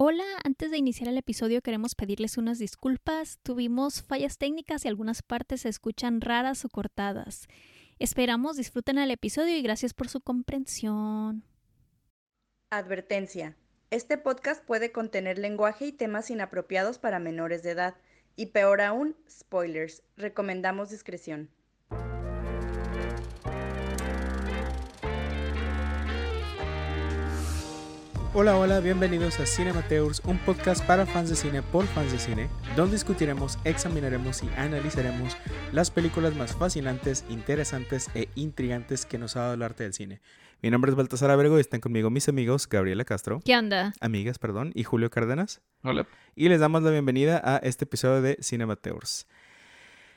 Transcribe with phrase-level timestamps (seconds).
[0.00, 3.40] Hola, antes de iniciar el episodio queremos pedirles unas disculpas.
[3.42, 7.48] Tuvimos fallas técnicas y algunas partes se escuchan raras o cortadas.
[7.98, 11.42] Esperamos disfruten el episodio y gracias por su comprensión.
[12.70, 13.56] Advertencia.
[13.90, 17.96] Este podcast puede contener lenguaje y temas inapropiados para menores de edad.
[18.36, 20.04] Y peor aún, spoilers.
[20.16, 21.50] Recomendamos discreción.
[28.34, 32.48] Hola, hola, bienvenidos a Cinemateurs, un podcast para fans de cine por fans de cine,
[32.76, 35.36] donde discutiremos, examinaremos y analizaremos
[35.72, 40.20] las películas más fascinantes, interesantes e intrigantes que nos ha dado el arte del cine.
[40.60, 43.94] Mi nombre es Baltasar Abrego y están conmigo mis amigos Gabriela Castro, ¿Qué onda?
[44.00, 45.62] amigas, perdón, y Julio Cárdenas.
[45.82, 46.06] Hola.
[46.36, 49.26] Y les damos la bienvenida a este episodio de Cinemateurs.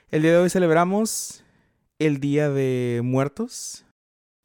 [0.09, 1.43] El día de hoy celebramos
[1.97, 3.85] el Día de Muertos.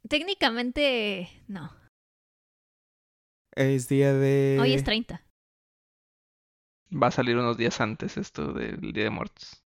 [0.09, 1.73] Técnicamente, no.
[3.56, 4.59] Es día de...
[4.60, 5.23] Hoy es 30.
[6.92, 9.65] Va a salir unos días antes esto del Día de Muertos.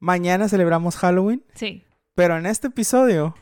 [0.00, 1.84] Mañana celebramos Halloween, Sí.
[2.14, 3.34] pero en este episodio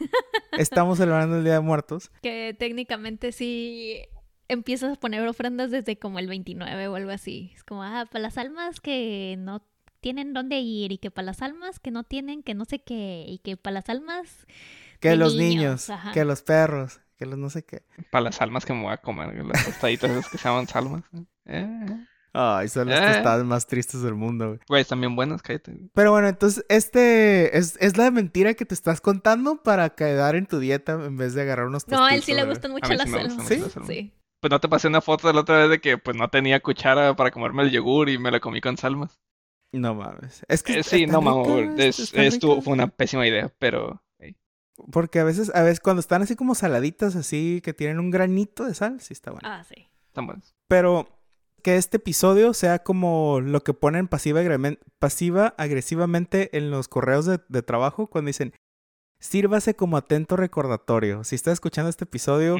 [0.59, 2.11] estamos celebrando el Día de Muertos.
[2.23, 4.01] Que técnicamente sí
[4.49, 7.53] empiezas a poner ofrendas desde como el 29 o algo así.
[7.55, 9.63] Es como, ah, para las almas que no
[10.01, 13.25] tienen dónde ir y que para las almas que no tienen que no sé qué
[13.29, 14.47] y que para las almas
[14.99, 17.83] Que los niños, niños, que los perros, que los no sé qué.
[18.11, 21.03] Para las almas que me voy a comer, las tostaditas esas que se llaman salmas.
[21.47, 21.87] Eh.
[22.35, 23.13] Ay, son las ¿Eh?
[23.15, 24.61] tostadas más tristes del mundo, güey.
[24.67, 25.91] Güey, están bien buenas, cállate.
[25.93, 30.47] Pero bueno, entonces, este es, es la mentira que te estás contando para quedar en
[30.47, 32.89] tu dieta en vez de agarrar unos No, a él sí tostitos, le gustan mucho
[32.89, 33.89] sí las mucho Sí, las almas.
[33.89, 34.15] sí.
[34.41, 36.59] Pues no te pasé una foto de la otra vez de que pues no tenía
[36.61, 39.21] cuchara para comerme el yogur y me la comí con salmas.
[39.75, 40.45] No mames.
[40.49, 44.03] Es que Eh, sí, no mames, es- fue una pésima idea, pero
[44.91, 48.65] Porque a veces, a veces cuando están así como saladitas, así que tienen un granito
[48.65, 49.49] de sal, sí está bueno.
[49.49, 49.89] Ah, sí.
[50.09, 50.55] están buenas.
[50.69, 51.09] Pero
[51.63, 54.41] que este episodio sea como lo que ponen pasiva,
[55.57, 58.53] agresivamente en los correos de, de trabajo cuando dicen,
[59.23, 61.23] sírvase como atento recordatorio.
[61.23, 62.57] Si estás escuchando este episodio,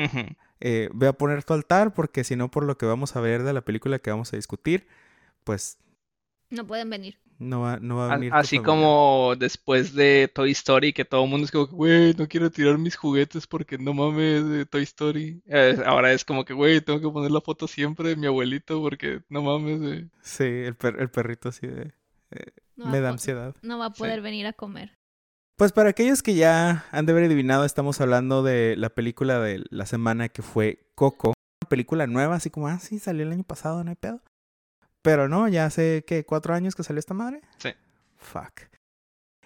[0.61, 3.43] eh, ve a poner tu altar porque si no, por lo que vamos a ver
[3.43, 4.87] de la película que vamos a discutir,
[5.43, 5.79] pues
[6.51, 7.19] No pueden venir.
[7.43, 8.33] No va, no va a venir.
[8.35, 12.27] Así como después de Toy Story, que todo el mundo es como, que, güey, no
[12.29, 15.43] quiero tirar mis juguetes porque no mames de Toy Story.
[15.47, 18.81] Eh, ahora es como que, güey, tengo que poner la foto siempre de mi abuelito
[18.81, 20.11] porque no mames, güey.
[20.23, 21.93] Sí, el, per- el perrito así de...
[22.77, 23.55] No me da ansiedad.
[23.63, 23.99] no va a Sí.
[23.99, 24.97] poder venir a comer.
[25.59, 29.63] Pues para aquellos que ya han de haber adivinado, estamos hablando de la película de
[29.69, 31.29] la semana que fue Coco.
[31.63, 34.21] Una película nueva, así como, ah, sí, salió el año pasado, no hay pedo.
[35.03, 36.25] Pero no, ya hace, ¿qué?
[36.25, 37.43] ¿Cuatro años que salió esta madre?
[37.59, 37.71] Sí.
[38.17, 38.63] Fuck.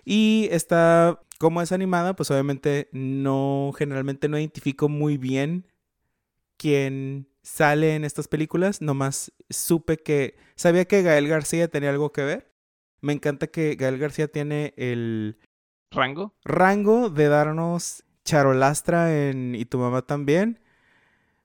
[0.05, 5.67] Y está, como es animada, pues obviamente no, generalmente no identifico muy bien
[6.57, 8.83] quién sale en estas películas.
[8.83, 12.53] Nomás supe que, sabía que Gael García tenía algo que ver.
[13.01, 15.39] Me encanta que Gael García tiene el
[15.91, 16.35] ¿Rango?
[16.45, 20.61] rango de darnos charolastra en Y tu mamá también,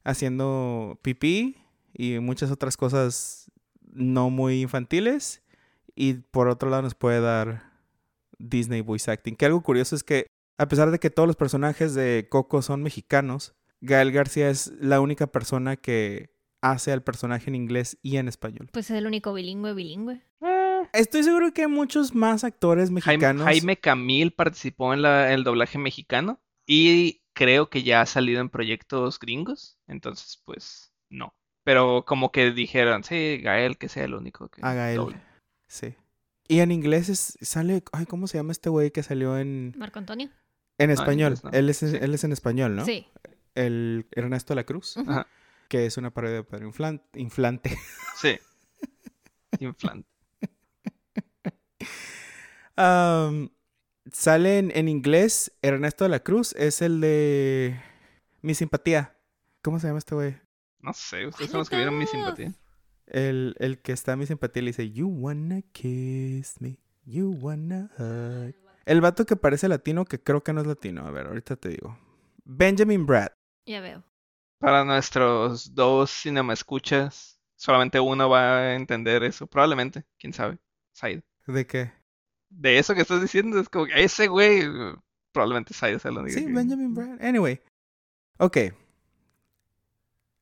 [0.04, 1.58] haciendo pipí
[1.94, 3.51] y muchas otras cosas
[3.94, 5.44] no muy infantiles.
[5.96, 7.72] Y por otro lado nos puede dar
[8.40, 9.36] Disney voice acting.
[9.36, 12.84] Que algo curioso es que a pesar de que todos los personajes de Coco son
[12.84, 16.30] mexicanos, Gael García es la única persona que
[16.62, 18.70] hace al personaje en inglés y en español.
[18.72, 20.22] Pues es el único bilingüe bilingüe.
[20.42, 23.44] Eh, Estoy seguro que hay muchos más actores mexicanos.
[23.46, 28.50] Jaime Camil participó en la- el doblaje mexicano y creo que ya ha salido en
[28.50, 31.34] proyectos gringos, entonces pues no.
[31.64, 34.98] Pero como que dijeron, sí, Gael, que sea el único que A Gael.
[34.98, 35.22] doble.
[35.68, 35.96] Sí.
[36.48, 37.84] Y en inglés es- sale.
[37.92, 40.28] Ay, ¿cómo se llama este güey que salió en, Marco Antonio.
[40.78, 41.34] en en español?
[41.34, 41.52] inglés no.
[41.52, 41.98] Él, es, Sí.
[42.00, 42.84] él es en español, ¿no?
[42.86, 43.08] Sí.
[43.56, 44.98] El Ernesto de la Cruz.
[44.98, 45.28] Ajá.
[45.70, 47.78] que es una parodia de Pedro Inflan- Inflante.
[48.22, 48.38] Sí.
[49.60, 50.04] Inflan.
[52.76, 53.50] Am,
[54.12, 55.52] sale en, en inglés.
[55.62, 57.80] Ernesto de la Cruz es el de
[58.42, 59.16] Mi Simpatía.
[59.62, 60.36] ¿Cómo se llama este güey?
[60.82, 62.54] No sé, ustedes son los que vieron mi simpatía.
[63.08, 67.90] El, el que está en Mi Simpatía le dice, You wanna kiss me, you wanna
[67.98, 68.56] hug.
[68.86, 71.06] El vato que parece latino, que creo que no es latino.
[71.06, 71.98] A ver, ahorita te digo.
[72.46, 73.30] Benjamin Brad.
[73.66, 74.04] Ya veo.
[74.60, 80.58] Para nuestros dos cinema escuchas, solamente uno va a entender eso, probablemente, quién sabe.
[80.94, 81.22] Said.
[81.48, 81.92] ¿De qué?
[82.50, 84.64] De eso que estás diciendo, es como que ese güey,
[85.32, 86.40] probablemente Said se lo diga.
[86.40, 87.22] Sí, que- Benjamin Brad.
[87.22, 87.62] Anyway.
[88.40, 88.58] Ok.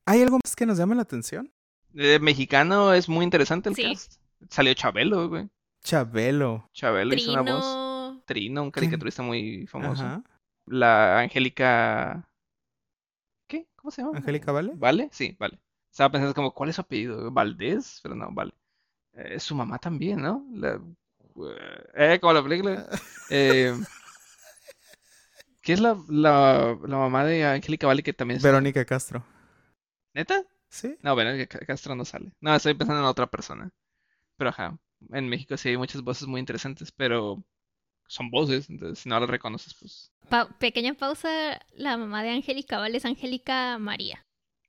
[0.06, 1.52] ¿Hay algo más que nos llame la atención?
[1.94, 3.82] Eh, mexicano es muy interesante el Sí.
[3.82, 4.20] cast.
[4.48, 5.48] Salió Chabelo, güey.
[5.82, 6.68] Chabelo.
[6.72, 7.64] Chabelo hizo una voz.
[7.64, 8.22] Trino.
[8.26, 10.02] Trino, un caricaturista muy famoso.
[10.04, 10.22] Ajá.
[10.66, 12.28] La Angélica.
[13.46, 13.66] ¿Qué?
[13.76, 14.18] ¿Cómo se llama?
[14.18, 14.72] ¿Angélica Vale?
[14.76, 15.08] ¿Vale?
[15.12, 15.58] Sí, vale.
[15.90, 17.30] Estaba pensando como, ¿cuál es su apellido?
[17.32, 18.00] ¿Valdés?
[18.02, 18.52] Pero no, vale.
[19.14, 20.46] Eh, su mamá también, ¿no?
[20.52, 20.80] La,
[21.96, 22.88] eh, como la película.
[23.32, 23.72] Eh,
[25.62, 28.42] ¿qué es la, la, la mamá de Angélica Vale que también es...
[28.42, 29.24] Verónica Castro.
[30.14, 30.44] ¿Neta?
[30.68, 30.96] ¿Sí?
[31.02, 32.32] No, Verónica Ca- Castro no sale.
[32.40, 33.70] No, estoy pensando en otra persona.
[34.36, 34.78] Pero ajá,
[35.12, 37.44] en México sí hay muchas voces muy interesantes, pero
[38.08, 40.12] son voces, entonces si no las reconoces, pues...
[40.30, 44.24] Pa- pequeña pausa, la mamá de Angélica Vale es Angélica María.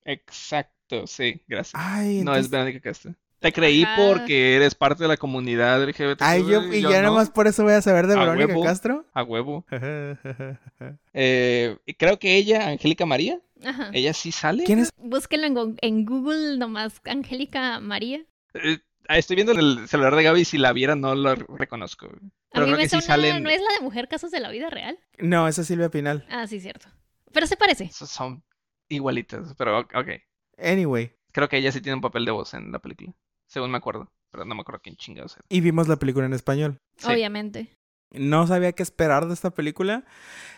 [0.05, 1.73] Exacto, sí, gracias.
[1.81, 2.49] Ay, No, es.
[2.49, 3.13] Verónica Castro.
[3.39, 3.95] Te creí Ajá.
[4.13, 6.23] porque eres parte de la comunidad LGBT.
[6.23, 8.63] Ay, yo, y ya no, nomás por eso voy a saber de A Verónica huevo.
[8.63, 9.05] Castro.
[9.13, 9.65] A huevo.
[11.13, 13.89] Eh, y creo que ella, Angélica María, Ajá.
[13.93, 14.63] ella sí sale.
[14.63, 14.89] ¿Quién es?
[14.97, 18.23] Búsquenlo en, Go- en Google nomás, Angélica María.
[18.53, 22.07] Eh, ah, estoy viendo en el celular de Gaby, si la viera no la reconozco.
[22.07, 23.43] A mí creo me que sí salen.
[23.43, 24.99] ¿no es la de Mujer Casos de la Vida Real?
[25.19, 26.25] No, esa es Silvia Pinal.
[26.29, 26.87] Ah, sí, cierto.
[27.31, 27.85] Pero se parece.
[27.85, 28.43] Esos Son
[28.89, 29.93] igualitas, pero ok.
[29.95, 30.09] ok.
[30.57, 33.13] Anyway, Creo que ella sí tiene un papel de voz en la película,
[33.47, 34.11] según me acuerdo.
[34.31, 35.45] Pero no me acuerdo quién chingados era.
[35.49, 36.77] y vimos la película en español.
[36.97, 37.07] Sí.
[37.07, 37.69] Obviamente.
[38.11, 40.03] No sabía qué esperar de esta película.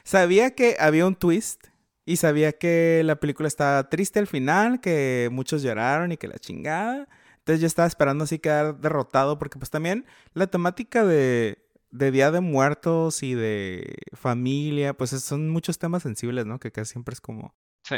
[0.04, 1.68] Sabía que había un twist.
[2.06, 6.38] Y sabía que la película estaba triste al final, que muchos lloraron y que la
[6.38, 7.08] chingada.
[7.38, 12.32] Entonces yo estaba esperando así quedar derrotado, porque pues también la temática de, de Día
[12.32, 16.60] de Muertos y de familia, pues es- son muchos temas sensibles, ¿no?
[16.60, 17.56] Que casi siempre es como...
[17.86, 17.96] Sí.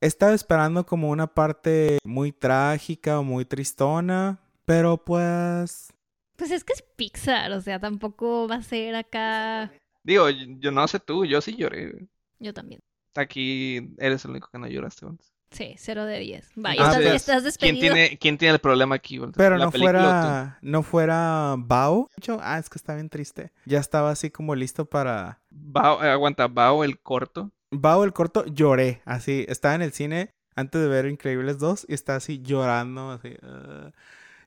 [0.00, 5.92] Estaba esperando como una parte muy trágica o muy tristona, pero pues...
[6.36, 9.72] Pues es que es Pixar, o sea, tampoco va a ser acá.
[10.04, 12.06] Digo, yo no sé tú, yo sí lloré.
[12.38, 12.80] Yo también.
[13.14, 15.26] Aquí eres el único que no lloraste, Walter.
[15.50, 16.50] Sí, 0 de 10.
[16.56, 17.94] Vaya, Ah, estás, pues, estás ¿Quién despedido.
[17.94, 19.34] tiene, quién tiene el problema aquí, Walter?
[19.38, 22.10] Pero ¿La no fuera, no fuera Bao.
[22.16, 23.50] De hecho, ah, es que está bien triste.
[23.64, 27.50] Ya estaba así como listo para Bao, eh, aguanta, Bao el corto.
[27.70, 28.44] Bao el corto.
[28.44, 29.46] Lloré, así.
[29.48, 33.34] Estaba en el cine antes de ver Increíbles 2 y estaba así llorando, así.
[33.42, 33.90] ah.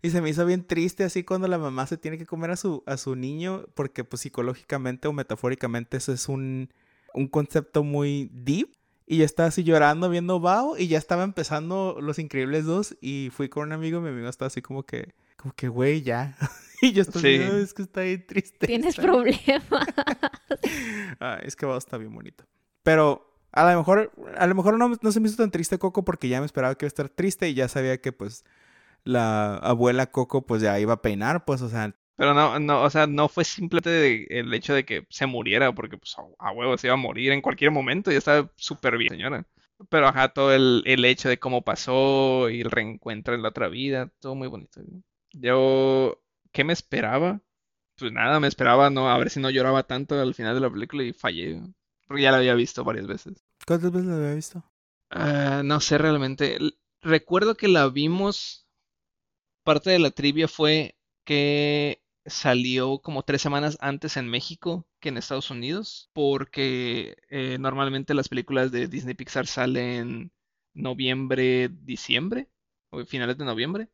[0.04, 2.56] Y se me hizo bien triste así cuando la mamá se tiene que comer a
[2.58, 6.74] su, a su niño porque pues psicológicamente o metafóricamente eso es un,
[7.14, 8.70] un concepto muy deep.
[9.08, 13.30] Y yo estaba así llorando viendo Bao y ya estaba empezando Los Increíbles 2 y
[13.34, 16.38] fui con un amigo y mi amigo estaba así como que, como que, güey, ya.
[16.82, 17.20] y yo Sí.
[17.28, 18.68] "Ay, es que está bien triste.
[18.68, 19.64] Tienes está problemas.
[21.20, 22.46] Ay, es que Bao está bien bonito.
[22.84, 26.06] Pero a lo mejor, a lo mejor no, no se me hizo tan triste Coco
[26.06, 28.46] porque ya me esperaba que iba a estar triste y ya sabía que pues
[29.04, 32.90] la abuela Coco pues ya iba a peinar, pues, o sea, Pero no, no, o
[32.92, 36.86] sea, no fue simplemente el hecho de que se muriera, porque pues a, huevo se
[36.86, 39.48] iba a morir en cualquier momento, ya estaba súper bien, señora.
[39.90, 43.70] Pero ajá, todo el, el hecho de cómo pasó y el reencuentro en la otra
[43.70, 44.82] vida, todo muy bonito.
[45.32, 46.22] Yo,
[46.52, 47.42] ¿qué me esperaba?
[47.98, 50.70] Pues nada, me esperaba no, a ver si no lloraba tanto al final de la
[50.70, 51.60] película y fallé,
[52.06, 53.44] porque ya la había visto varias veces.
[53.66, 54.64] ¿cuántas veces la había visto?
[55.10, 56.60] Ah, no sé realmente.
[57.02, 58.68] Recuerdo que la vimos.
[59.64, 65.18] Parte de la trivia fue que salió como tres semanas antes en México que en
[65.18, 70.32] Estados Unidos, porque eh, normalmente las películas de Disney Pixar salen
[70.74, 72.50] noviembre, diciembre,
[72.90, 73.90] o finales de noviembre,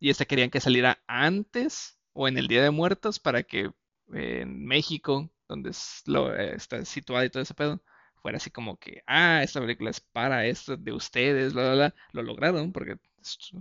[0.00, 3.70] y esta querían que saliera antes o en el Día de Muertos para que
[4.14, 7.82] eh, en México, donde eh, está situada y todo ese pedo,
[8.22, 11.94] fuera así como que, ah, esta película es para esto de ustedes, bla, bla, bla.
[12.12, 12.98] Lo lograron porque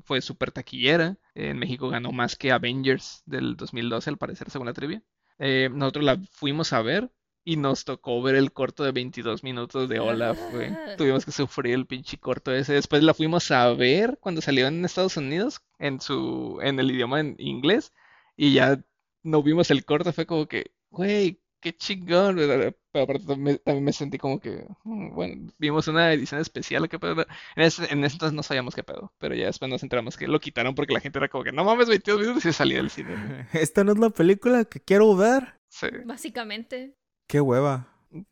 [0.04, 1.18] fue súper taquillera.
[1.36, 5.04] En México ganó más que Avengers del 2012, al parecer, según la trivia.
[5.40, 7.11] Eh, nosotros la fuimos a ver
[7.44, 10.69] y nos tocó ver el corto de 22 minutos de Olaf, güey.
[10.97, 12.73] Tuvimos que sufrir el pinche corto ese.
[12.73, 17.21] Después la fuimos a ver cuando salió en Estados Unidos, en su, en el idioma
[17.21, 17.94] en inglés,
[18.35, 18.83] y ya
[19.23, 22.36] no vimos el corto, fue como que, güey, qué chingón.
[22.36, 22.76] ¿verdad?
[22.92, 27.00] Pero aparte también, también me sentí como que, mm, bueno, vimos una edición especial, qué
[27.00, 27.21] pedo.
[27.56, 30.28] En ese, en ese entonces no sabíamos qué pedo, pero ya después nos enteramos que
[30.28, 32.78] lo quitaron porque la gente era como que, no mames, 22 minutos y se salía
[32.78, 33.47] del cine.
[33.54, 35.59] Esta no es la película que quiero ver.
[35.69, 36.95] Sí, Básicamente.
[37.28, 37.88] Qué hueva.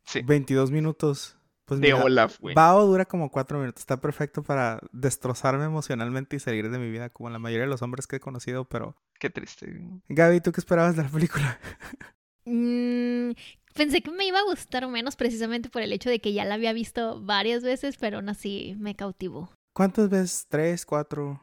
[0.05, 0.21] sí.
[0.21, 1.37] 22 minutos.
[1.65, 2.53] Pues De mira, Olaf, güey.
[2.53, 3.81] Bao dura como 4 minutos.
[3.81, 7.81] Está perfecto para destrozarme emocionalmente y salir de mi vida como la mayoría de los
[7.81, 8.95] hombres que he conocido, pero...
[9.19, 9.81] Qué triste.
[10.07, 11.59] Gaby, ¿tú qué esperabas de la película?
[12.45, 13.31] Mm,
[13.73, 16.55] pensé que me iba a gustar menos precisamente por el hecho de que ya la
[16.55, 19.49] había visto varias veces, pero aún así me cautivó.
[19.73, 20.45] ¿Cuántas veces?
[20.49, 20.85] ¿Tres?
[20.85, 21.41] ¿Cuatro?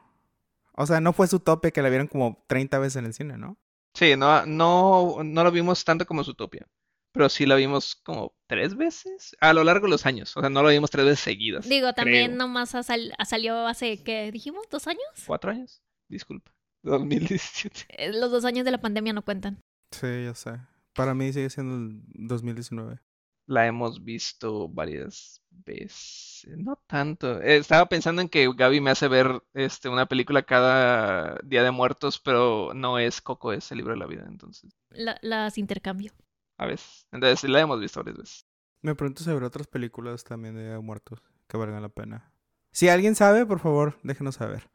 [0.75, 3.37] O sea, no fue su tope que la vieron como 30 veces en el cine,
[3.37, 3.57] ¿no?
[3.93, 6.65] Sí, no, no, no lo vimos tanto como Zootopia,
[7.11, 10.35] pero sí la vimos como tres veces a lo largo de los años.
[10.35, 11.69] O sea, no la vimos tres veces seguidas.
[11.69, 12.37] Digo, también creo.
[12.39, 14.65] nomás ha sal- ha salió hace, ¿qué dijimos?
[14.71, 15.03] ¿Dos años?
[15.27, 15.83] ¿Cuatro años?
[16.09, 16.51] Disculpa.
[16.81, 17.85] 2017.
[17.89, 19.59] Eh, Los dos años de la pandemia no cuentan.
[19.91, 20.53] Sí, yo sé.
[20.93, 22.99] Para mí sigue siendo el 2019.
[23.45, 26.47] la hemos visto varias veces.
[26.57, 27.41] No tanto.
[27.41, 31.71] Eh, Estaba pensando en que Gaby me hace ver este, una película cada Día de
[31.71, 34.25] Muertos, pero no es Coco, es el libro de la vida.
[34.27, 36.11] Entonces, La- las intercambio.
[36.57, 37.07] a veces.
[37.11, 38.45] Entonces, sí la hemos visto varias veces.
[38.81, 42.31] Me pregunto sobre otras películas también de muertos que valgan la pena.
[42.71, 44.69] Si alguien sabe, por favor, déjenos saber.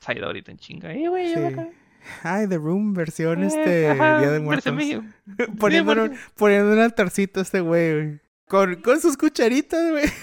[0.00, 0.92] Saida ahorita en chinga.
[0.94, 1.40] Eh, güey, Sí.
[2.22, 4.72] Ay, The Room, versión Eh, este ajá, Día de Muertos.
[5.58, 8.20] poniendo, un, poniendo un altarcito a este güey, güey.
[8.48, 10.04] Con, con sus cucharitas, güey.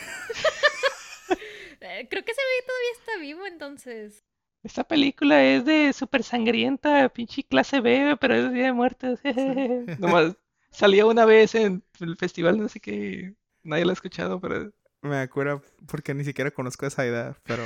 [1.79, 4.23] Eh, creo que ese güey todavía está vivo, entonces.
[4.63, 9.19] Esta película es de súper sangrienta, pinche clase B, pero es Día de Muertos.
[9.99, 10.35] Nomás
[10.71, 13.35] salió una vez en el festival, no sé qué.
[13.63, 17.63] Nadie la ha escuchado, pero Me acuerdo porque ni siquiera conozco a Saida, pero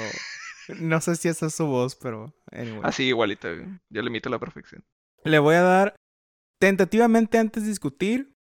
[0.80, 2.82] no sé si esa es su voz, pero anyway.
[2.84, 3.48] así igualito.
[3.90, 4.84] Yo le imito a la perfección.
[5.24, 5.96] Le voy a dar
[6.60, 8.36] tentativamente antes de discutir.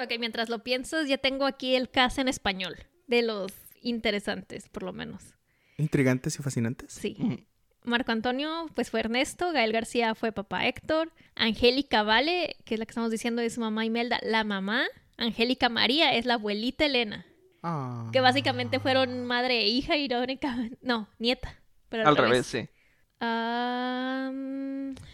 [0.00, 2.76] Ok, mientras lo piensas, ya tengo aquí el cast en español.
[3.06, 5.34] De los interesantes, por lo menos.
[5.78, 6.92] Intrigantes y fascinantes.
[6.92, 7.46] Sí.
[7.82, 12.84] Marco Antonio, pues fue Ernesto, Gael García fue papá Héctor, Angélica Vale, que es la
[12.86, 14.84] que estamos diciendo es su mamá Imelda, la mamá,
[15.16, 17.24] Angélica María es la abuelita Elena,
[17.62, 18.10] Ah.
[18.12, 21.59] que básicamente fueron madre e hija irónicamente, no, nieta,
[21.90, 22.68] pero Al revés, sí.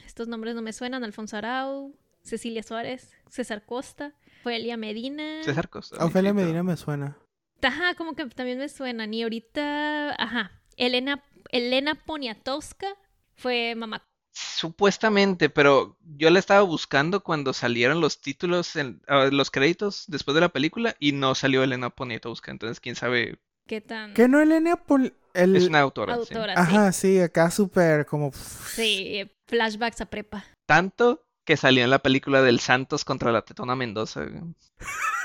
[0.06, 1.92] Estos nombres no me suenan, Alfonso Arau,
[2.22, 4.14] Cecilia Suárez, César Costa,
[4.44, 5.42] Elia Medina.
[5.42, 6.04] César Costa.
[6.04, 6.32] Ofelia.
[6.32, 7.16] Medina me suena.
[7.62, 9.12] Ajá, como que también me suenan.
[9.12, 12.86] Y ahorita, ajá, Elena, Elena Poniatowska
[13.34, 14.06] fue mamá.
[14.32, 20.34] Supuestamente, pero yo la estaba buscando cuando salieron los títulos, en, ah, los créditos después
[20.34, 23.38] de la película y no salió Elena Poniatowska, entonces quién sabe.
[23.66, 24.76] ¿Qué tan ¿Qué no, Elena?
[24.76, 25.56] Pol- el...
[25.56, 26.34] Es una autora, sí.
[26.54, 28.32] Ajá, sí, acá súper como...
[28.32, 30.44] Sí, sí, flashbacks a prepa.
[30.66, 34.24] Tanto que salió en la película del Santos contra la Tetona Mendoza.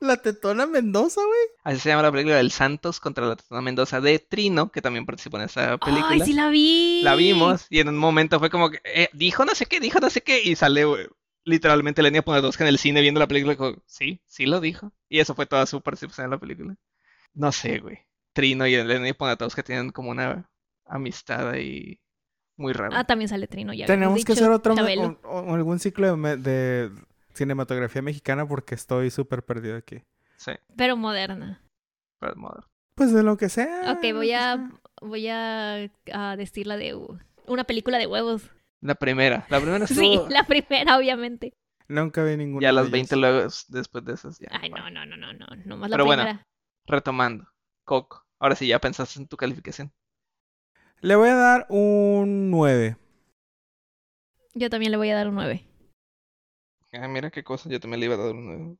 [0.00, 1.40] La tetona Mendoza, güey.
[1.64, 5.04] Así se llama la película del Santos contra la Tetona Mendoza de Trino, que también
[5.04, 6.10] participó en esa película.
[6.10, 7.00] ¡Ay, sí la vi!
[7.02, 9.98] La vimos y en un momento fue como que eh, dijo no sé qué, dijo
[9.98, 11.08] no sé qué y sale güey,
[11.44, 14.92] literalmente Lenia Poniatowska en el cine viendo la película y como, sí, sí lo dijo.
[15.08, 16.76] Y eso fue toda su participación en la película.
[17.34, 17.98] No sé, güey.
[18.34, 20.48] Trino y Lenia Poniatowska tienen como una
[20.86, 22.00] amistad ahí
[22.56, 22.98] muy rara.
[23.00, 25.20] Ah, también sale Trino, ya Tenemos que hacer otro Chabelo.
[25.24, 26.90] o- o algún ciclo de,
[27.34, 30.02] cinematografía mexicana porque estoy súper perdido aquí.
[30.36, 31.62] Sí, Pero moderna.
[32.20, 32.64] Brad Mother.
[32.94, 33.92] Pues de lo que sea.
[33.92, 34.70] Ok, voy que a,
[35.00, 37.16] voy a, a decir la de uh,
[37.46, 38.50] una película de huevos.
[38.80, 41.52] La primera, la primera Sí, estuvo la primera, obviamente.
[41.86, 42.62] Nunca vi ninguna.
[42.62, 42.92] ya las ellas.
[42.92, 44.48] 20 luego después de esas ya.
[44.50, 45.46] Ay, no, no, no, no, no.
[45.64, 46.24] Nomás la Pero bueno.
[46.88, 47.46] Retomando,
[47.84, 48.24] Coco.
[48.38, 49.92] Ahora sí, ya pensaste en tu calificación.
[51.00, 52.96] Le voy a dar un 9.
[54.54, 55.64] Yo también le voy a dar un 9.
[56.92, 58.76] Ah, mira qué cosa, yo también le iba a dar un nueve.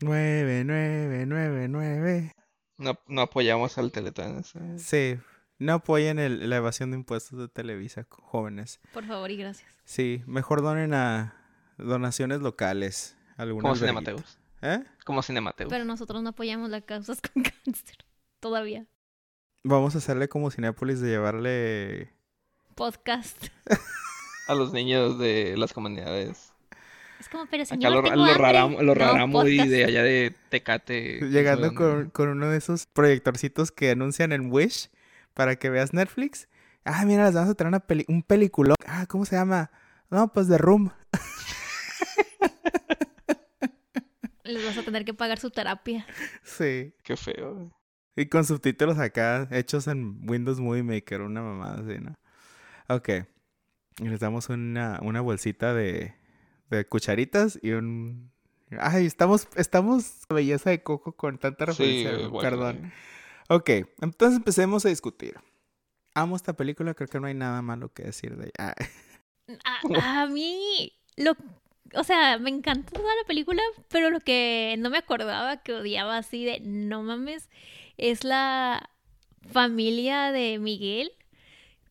[0.00, 2.32] 9, 9, 9, 9.
[2.78, 4.38] No, no apoyamos al Teletón.
[4.40, 5.20] ese- Sí.
[5.58, 8.80] No apoyen el- la evasión de impuestos de Televisa, jóvenes.
[8.92, 9.70] Por favor y gracias.
[9.84, 11.34] Sí, mejor donen a
[11.78, 13.16] donaciones locales.
[13.38, 14.22] Como.
[14.62, 14.82] ¿Eh?
[15.04, 15.70] Como Cinemateus.
[15.70, 17.96] Pero nosotros no apoyamos las causas con cáncer.
[18.40, 18.86] Todavía.
[19.64, 22.12] Vamos a hacerle como Cinépolis de llevarle...
[22.74, 23.46] Podcast.
[24.48, 26.52] A los niños de las comunidades.
[27.18, 28.38] Es como, pero Acá señor, lo, tengo lo hambre.
[28.38, 31.20] raramo, lo No, raramo y de allá de Tecate.
[31.30, 34.90] Llegando con, con uno de esos proyectorcitos que anuncian en Wish
[35.32, 36.48] para que veas Netflix.
[36.84, 38.76] Ah, mira, les vamos a traer una peli un peliculón.
[38.86, 39.70] Ah, ¿cómo se llama?
[40.10, 40.92] No, pues The Room.
[44.46, 46.06] Les vas a tener que pagar su terapia.
[46.42, 46.94] Sí.
[47.02, 47.72] Qué feo.
[48.16, 52.14] Y con subtítulos acá, hechos en Windows Movie Maker, una mamada así, ¿no?
[52.88, 53.08] Ok.
[53.98, 56.14] Y les damos una, una bolsita de,
[56.70, 58.30] de cucharitas y un...
[58.80, 62.28] Ay, estamos, estamos belleza de coco con tanta Sí, referencia.
[62.28, 62.92] bueno, Perdón.
[63.48, 65.34] Ok, entonces empecemos a discutir.
[66.14, 68.74] Amo esta película, creo que no hay nada malo que decir de ella.
[69.64, 71.36] Ah, A, a mí, lo,
[71.94, 76.18] o sea, me encantó toda la película, pero lo que no me acordaba que odiaba
[76.18, 77.48] así de no mames
[77.96, 78.90] es la
[79.50, 81.12] familia de Miguel.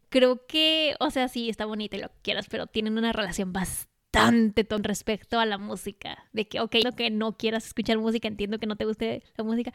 [0.10, 4.66] Creo que, o sea, sí, está bonita y lo quieras, pero tienen una relación bastante
[4.66, 6.26] con respecto a la música.
[6.32, 9.44] De que, ok, lo que no quieras escuchar música, entiendo que no te guste la
[9.44, 9.74] música,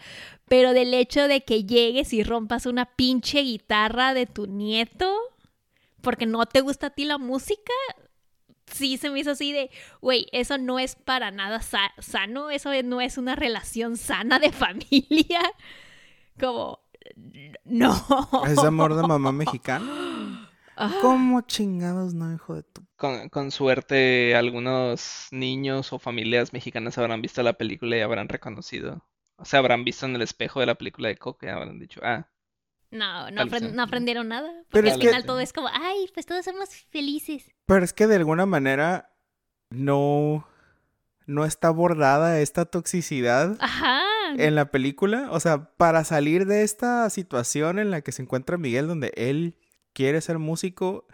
[0.49, 5.15] pero del hecho de que llegues y rompas una pinche guitarra de tu nieto
[6.01, 7.73] porque no te gusta a ti la música,
[8.73, 12.71] sí se me hizo así de, güey, eso no es para nada sa- sano, eso
[12.85, 15.41] no es una relación sana de familia.
[16.39, 16.81] Como,
[17.65, 17.95] no.
[18.47, 20.49] ¿Es amor de mamá mexicana?
[20.77, 22.83] Ah, ¿Cómo chingados no, hijo de tu...
[22.97, 29.07] Con, con suerte, algunos niños o familias mexicanas habrán visto la película y habrán reconocido.
[29.37, 32.01] O sea, habrán visto en el espejo de la película de Coco y habrán dicho,
[32.03, 32.29] ah,
[32.91, 33.43] No, no,
[33.83, 34.51] aprendieron nada.
[34.51, 37.51] Pero Porque es al que- final todo es como, ay, pues todos somos felices.
[37.67, 39.13] Pero es que de alguna manera
[39.71, 40.47] no,
[41.27, 44.01] no está abordada esta toxicidad Ajá.
[44.37, 45.29] en la película.
[45.31, 49.57] O sea, para salir de esta situación en la que se encuentra Miguel, donde él
[49.93, 51.07] quiere ser músico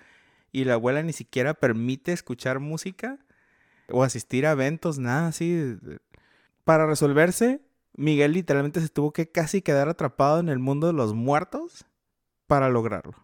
[0.52, 3.18] y la abuela ni siquiera permite escuchar música
[3.90, 5.76] o asistir a eventos, nada así.
[6.64, 7.60] Para resolverse,
[7.96, 11.86] Miguel literalmente se tuvo que casi quedar atrapado en el mundo de los muertos
[12.46, 13.14] para lograrlo.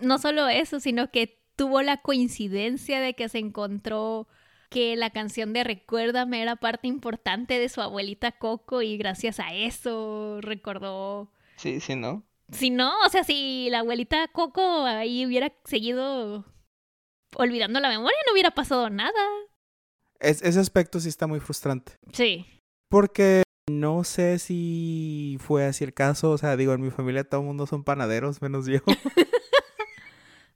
[0.00, 4.28] No solo eso, sino que tuvo la coincidencia de que se encontró
[4.70, 9.54] que la canción de Recuérdame era parte importante de su abuelita Coco y gracias a
[9.54, 12.24] eso recordó sí, sí, ¿no?
[12.52, 16.44] Si no, o sea, si la abuelita Coco ahí hubiera seguido
[17.36, 19.12] olvidando la memoria, no hubiera pasado nada.
[20.20, 21.92] Es- ese aspecto sí está muy frustrante.
[22.12, 22.46] Sí.
[22.88, 26.30] Porque no sé si fue así el caso.
[26.30, 28.80] O sea, digo, en mi familia todo el mundo son panaderos, menos yo.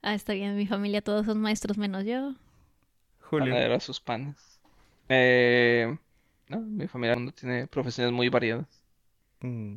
[0.03, 2.35] Ah, está bien, mi familia todos son maestros menos yo.
[3.21, 3.53] Julio.
[3.53, 4.59] Panadero a sus panes.
[5.11, 5.95] Eh,
[6.49, 8.67] no, mi familia no tiene profesiones muy variadas.
[9.41, 9.77] Mm.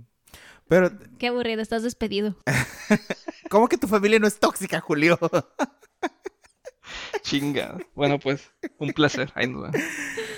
[0.70, 2.38] Pero, Qué aburrido, estás despedido.
[3.50, 5.20] ¿cómo que tu familia no es tóxica, Julio?
[7.22, 7.78] Chinga.
[7.94, 8.50] Bueno, pues,
[8.80, 9.30] un placer.
[9.36, 9.82] Ahí nos vemos.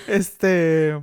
[0.06, 1.00] Este.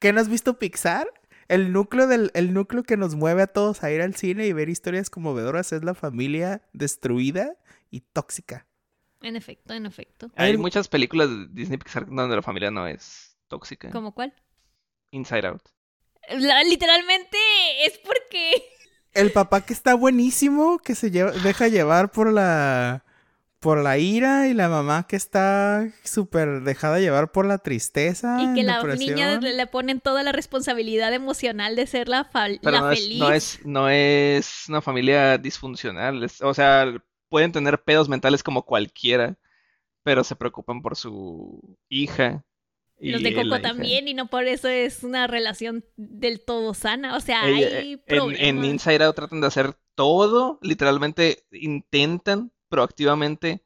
[0.00, 1.06] ¿Qué no has visto Pixar?
[1.46, 4.52] El núcleo, del, el núcleo que nos mueve a todos a ir al cine y
[4.52, 7.56] ver historias conmovedoras es la familia destruida
[7.90, 8.66] y tóxica.
[9.20, 10.30] En efecto, en efecto.
[10.36, 13.90] Hay muchas películas de Disney Pixar donde la familia no es tóxica.
[13.90, 14.34] ¿Cómo cuál?
[15.10, 15.62] Inside Out.
[16.30, 17.36] La- literalmente
[17.84, 18.62] es porque...
[19.12, 23.04] El papá que está buenísimo, que se lleva, deja llevar por la
[23.60, 28.54] por la ira y la mamá que está súper dejada llevar por la tristeza, Y
[28.54, 29.14] que la depresión.
[29.16, 32.90] niña le le ponen toda la responsabilidad emocional de ser la, fa- Pero la no
[32.92, 33.18] es, feliz.
[33.20, 36.22] no es, no es una familia disfuncional.
[36.24, 36.86] es- o sea,
[37.28, 39.36] pueden tener pedos mentales como cualquiera,
[40.02, 42.44] pero se preocupan por su hija.
[42.98, 47.16] Los de Coco hija- también, y no por eso es una relación del todo sana.
[47.16, 48.40] O sea, Ella- hay en, problemas.
[48.40, 53.62] en Inside Out tratan de hacer todo, literalmente intentan proactivamente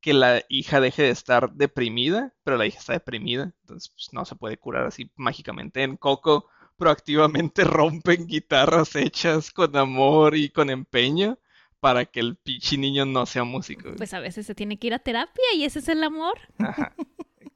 [0.00, 4.24] que la hija deje de estar deprimida, pero la hija está deprimida, entonces pues, no
[4.24, 5.82] se puede curar así mágicamente.
[5.82, 11.38] En Coco proactivamente rompen guitarras hechas con amor y con empeño
[11.80, 13.90] para que el pichi niño no sea músico.
[13.96, 16.38] Pues a veces se tiene que ir a terapia y ese es el amor.
[16.58, 16.94] Ajá,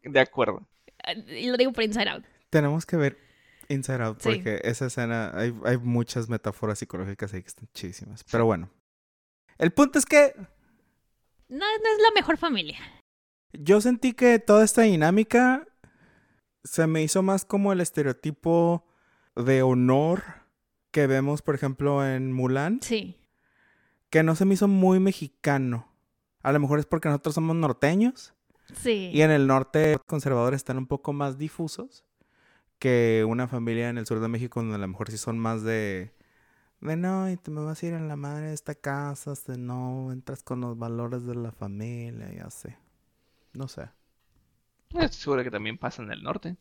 [0.02, 0.68] de acuerdo.
[1.02, 2.24] Ah, Y lo digo por Inside Out.
[2.50, 3.18] Tenemos que ver
[3.68, 4.28] Inside Out Sí.
[4.28, 8.24] porque esa escena hay, hay muchas metáforas psicológicas ahí que están chidísimas.
[8.30, 8.70] Pero bueno.
[9.58, 10.34] El punto es que
[11.50, 12.78] No, no es la mejor familia.
[13.52, 15.66] yo sentí que toda esta dinámica
[16.62, 18.86] se me hizo más como el estereotipo
[19.34, 20.22] de honor
[20.92, 23.16] que vemos, por ejemplo, en Mulan, Sí.
[24.10, 25.88] que no se me hizo muy mexicano.
[26.42, 28.34] A lo mejor es porque nosotros somos norteños
[28.72, 29.10] Sí.
[29.12, 32.04] y en el norte los conservadores están un poco más difusos
[32.78, 35.62] que una familia en el sur de México donde a lo mejor sí son más
[35.64, 36.12] de
[36.80, 39.58] de no, y te me vas a ir en la madre de esta casa, de
[39.58, 42.76] no entras con los valores de la familia, ya sé.
[43.52, 43.90] No sé.
[44.88, 46.56] Estoy seguro que también pasa en el norte.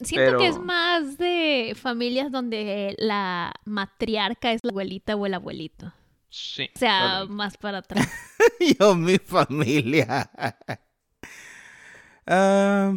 [0.00, 5.92] Siento que es más de familias donde la matriarca es la abuelita o el abuelito.
[6.28, 6.68] Sí.
[6.74, 8.08] O sea, más para atrás.
[8.78, 10.30] Yo, mi familia.
[12.26, 12.94] Ah,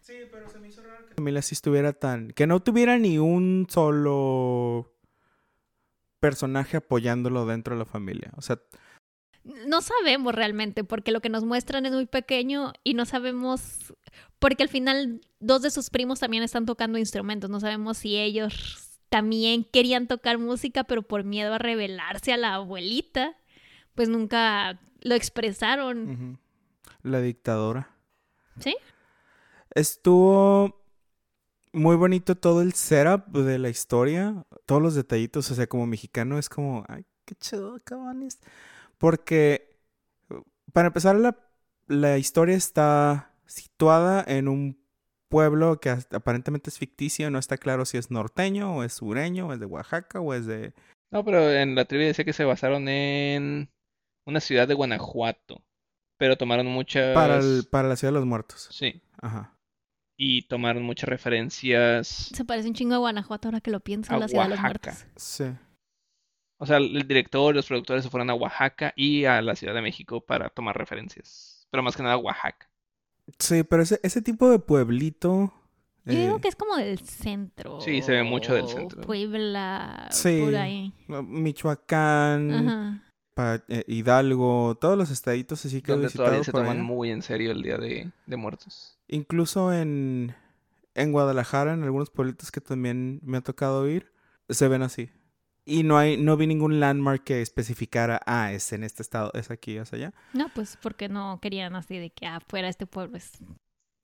[0.00, 2.32] sí, pero se me hizo raro que la familia sí estuviera tan...
[2.32, 4.91] Que no tuviera ni un solo
[6.22, 8.30] personaje apoyándolo dentro de la familia.
[8.36, 8.60] O sea,
[9.66, 13.92] No sabemos realmente, porque lo que nos muestran es muy pequeño y no sabemos,
[14.38, 19.00] porque al final dos de sus primos también están tocando instrumentos, no sabemos si ellos
[19.08, 23.36] también querían tocar música, pero por miedo a revelarse a la abuelita,
[23.96, 26.38] pues nunca lo expresaron.
[27.02, 27.90] la dictadora.
[28.60, 28.76] ¿Sí?
[29.74, 30.81] Estuvo
[31.72, 36.38] muy bonito todo el setup de la historia, todos los detallitos, o sea, como mexicano
[36.38, 38.38] es como, ay, qué chido, cabrones.
[38.98, 39.76] Porque,
[40.72, 41.36] para empezar, la,
[41.86, 44.78] la historia está situada en un
[45.28, 49.52] pueblo que aparentemente es ficticio, no está claro si es norteño o es sureño o
[49.52, 50.74] es de Oaxaca o es de...
[51.10, 53.68] No, pero en la trivia decía que se basaron en
[54.26, 55.62] una ciudad de Guanajuato,
[56.18, 57.14] pero tomaron muchas...
[57.14, 58.68] Para, el- para la ciudad de los muertos.
[58.70, 59.54] Sí, Ajá.
[60.16, 62.06] Y tomaron muchas referencias.
[62.34, 64.58] Se parece un chingo a Guanajuato ahora que lo pienso, A la ciudad de los
[64.60, 64.90] Oaxaca.
[64.92, 65.12] muertos.
[65.22, 65.44] Sí.
[66.58, 69.74] O sea, el director y los productores se fueron a Oaxaca y a la Ciudad
[69.74, 72.68] de México para tomar referencias Pero más que nada Oaxaca.
[73.38, 75.52] Sí, pero ese, ese tipo de pueblito.
[76.04, 77.80] Yo digo eh, que es como del centro.
[77.80, 79.00] Sí, se ve mucho del centro.
[79.02, 80.40] Puebla, Sí.
[80.44, 80.92] por ahí.
[81.08, 83.11] Michoacán, Ajá.
[83.34, 86.82] Pa- eh, Hidalgo, todos los estaditos así que he Donde visitado todavía se toman allá.
[86.82, 88.98] muy en serio el Día de, de Muertos.
[89.08, 90.34] Incluso en,
[90.94, 94.12] en Guadalajara, en algunos pueblitos que también me ha tocado ir,
[94.48, 95.10] se ven así.
[95.64, 99.50] Y no hay, no vi ningún landmark que especificara, ah, es en este estado, es
[99.52, 100.12] aquí, es allá.
[100.32, 103.30] No, pues porque no querían así de que afuera este pueblo es.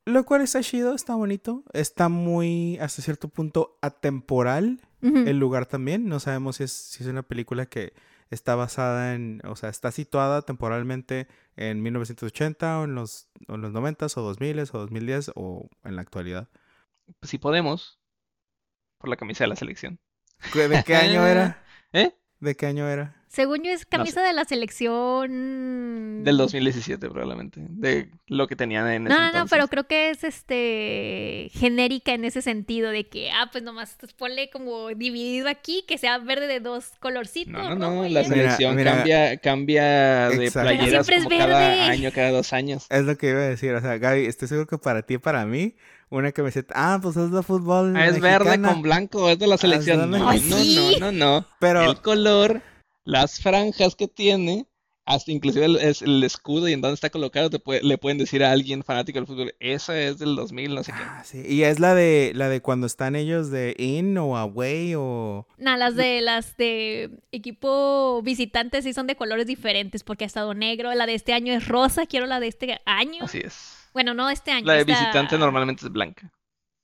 [0.04, 1.64] Lo cual está chido, está bonito.
[1.72, 6.08] Está muy, hasta cierto punto, atemporal el lugar también.
[6.08, 7.92] No sabemos si es, si es una película que
[8.30, 13.62] está basada en, o sea, está situada temporalmente en 1980 o en los, o en
[13.62, 16.48] los 90s o 2000 o 2010 o en la actualidad.
[17.20, 18.00] Pues si podemos,
[18.98, 19.98] por la camisa de la selección.
[20.54, 21.64] ¿De qué año era?
[21.92, 22.14] ¿Eh?
[22.40, 23.17] ¿De qué año era?
[23.28, 24.26] Según yo es camisa sé.
[24.26, 26.24] de la selección.
[26.24, 27.60] Del 2017 probablemente.
[27.68, 29.50] De lo que tenían en No, ese no, no, entonces.
[29.50, 34.12] pero creo que es este genérica en ese sentido de que, ah, pues nomás pues,
[34.14, 37.52] ponle como dividido aquí, que sea verde de dos colorcitos.
[37.52, 38.22] No, no, no, la.
[38.22, 38.94] Mira, selección mira.
[38.94, 40.50] cambia, cambia de.
[40.50, 42.86] Pero playeras siempre es como cada año, cada dos años.
[42.90, 43.74] Es lo que iba a decir.
[43.74, 45.74] O sea, Gaby, estoy seguro que para ti y para mí,
[46.10, 46.74] una camiseta.
[46.76, 47.94] Ah, pues es de fútbol.
[47.96, 49.98] Ah, es verde con blanco, es de la selección.
[50.10, 50.18] dale.
[50.18, 50.96] No, no, sí.
[50.98, 51.46] no, no, no.
[51.58, 52.62] Pero, El color,
[53.08, 54.66] las franjas que tiene,
[55.06, 58.18] hasta inclusive el, es el escudo y en dónde está colocado, te puede- le pueden
[58.18, 60.98] decir a alguien fanático del fútbol, esa es del 2000, no sé qué.
[61.02, 61.42] Ah, sí.
[61.48, 65.46] Y es la de la de cuando están ellos de in o away o.
[65.56, 70.52] Nah, las de las de equipo visitante sí son de colores diferentes porque ha estado
[70.52, 70.92] negro.
[70.94, 73.24] La de este año es rosa, quiero la de este año.
[73.24, 73.88] Así es.
[73.94, 74.66] Bueno, no este año.
[74.66, 76.30] La de esta- visitante normalmente es blanca.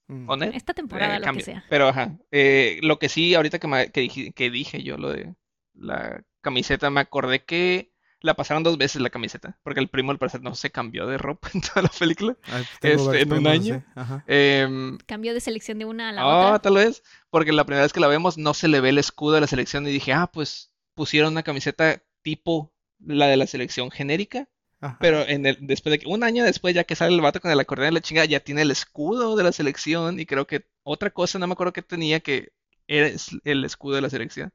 [0.08, 0.28] Mm.
[0.30, 0.44] ¿O no?
[0.46, 1.64] Esta temporada, Eh, lo que sea.
[1.68, 5.10] Pero ajá, eh, lo que sí, ahorita que, me- que, dije, que dije yo lo
[5.10, 5.34] de
[5.74, 10.18] la camiseta, me acordé que la pasaron dos veces la camiseta, porque el primo al
[10.18, 12.36] parecer no se cambió de ropa en toda la película.
[12.44, 13.84] Ay, tengo Este, en un año.
[14.26, 16.58] Em, Cambio de selección de una a la Ah, otra.
[16.60, 19.34] tal vez, porque la primera vez que la vemos no se le ve el escudo
[19.34, 23.90] de la selección y dije, ah, pues pusieron una camiseta tipo la de la selección
[23.90, 24.48] genérica,
[24.80, 24.96] Ajá.
[25.00, 27.50] pero en el, después de que, un año después ya que sale el vato con
[27.50, 30.66] el acordeón de la chinga, ya tiene el escudo de la selección y creo que
[30.82, 32.52] otra cosa, no me acuerdo que tenía que
[32.86, 34.50] era es- el escudo de la selección.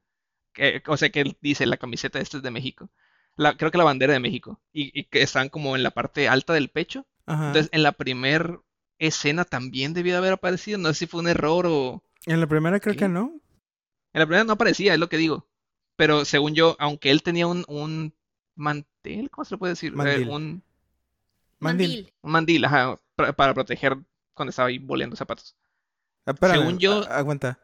[0.60, 2.90] Que- o sea que él dice, la camiseta esta es de México.
[3.36, 4.60] La, creo que la bandera de México.
[4.74, 7.06] Y, y que están como en la parte alta del pecho.
[7.26, 7.48] Ajá.
[7.48, 8.60] Entonces, en la primer
[8.98, 10.78] escena también debió de haber aparecido.
[10.78, 12.04] No sé si fue un error o...
[12.26, 13.00] En la primera creo ¿Qué?
[13.00, 13.40] que no.
[14.14, 15.48] En la primera no aparecía, es lo que digo.
[15.96, 18.14] Pero según yo, aunque él tenía un, un
[18.56, 19.94] mantel, ¿cómo se le puede decir?
[19.94, 20.30] Eh, Mandil.
[20.30, 20.64] un,
[21.60, 22.14] Mandil.
[22.22, 23.98] un mandil, ajá, para, para proteger
[24.34, 25.56] cuando estaba ahí boleando zapatos.
[26.26, 27.60] Ah, espérame, Según yo- aguanta.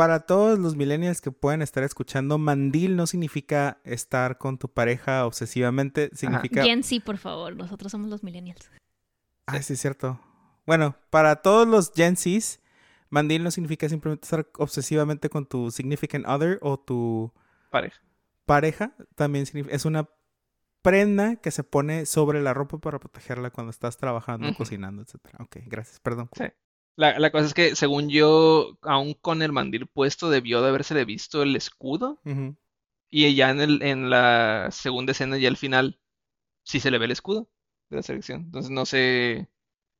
[0.00, 5.26] Para todos los millennials que pueden estar escuchando, mandil no significa estar con tu pareja
[5.26, 6.62] obsesivamente, significa...
[6.62, 7.54] Gen sí, por favor.
[7.54, 8.70] Nosotros somos los millennials.
[9.44, 10.18] Ah, sí, es cierto.
[10.64, 12.60] Bueno, para todos los Gen Zs,
[13.10, 17.30] mandil no significa simplemente estar obsesivamente con tu significant other o tu
[17.68, 18.00] Pareja.
[18.46, 18.94] pareja.
[19.16, 20.08] También significa, es una
[20.80, 25.36] prenda que se pone sobre la ropa para protegerla cuando estás trabajando, cocinando, etcétera.
[25.40, 26.30] Ok, gracias, perdón.
[26.32, 26.44] Sí.
[27.00, 31.04] La, la cosa es que, según yo, aún con el mandil puesto, debió de habérsele
[31.04, 32.20] visto el escudo.
[33.10, 35.98] Y ya en, el, en la segunda escena, ya al final,
[36.62, 37.48] sí se le ve el escudo
[37.88, 38.42] de la selección.
[38.42, 39.48] Entonces no sé,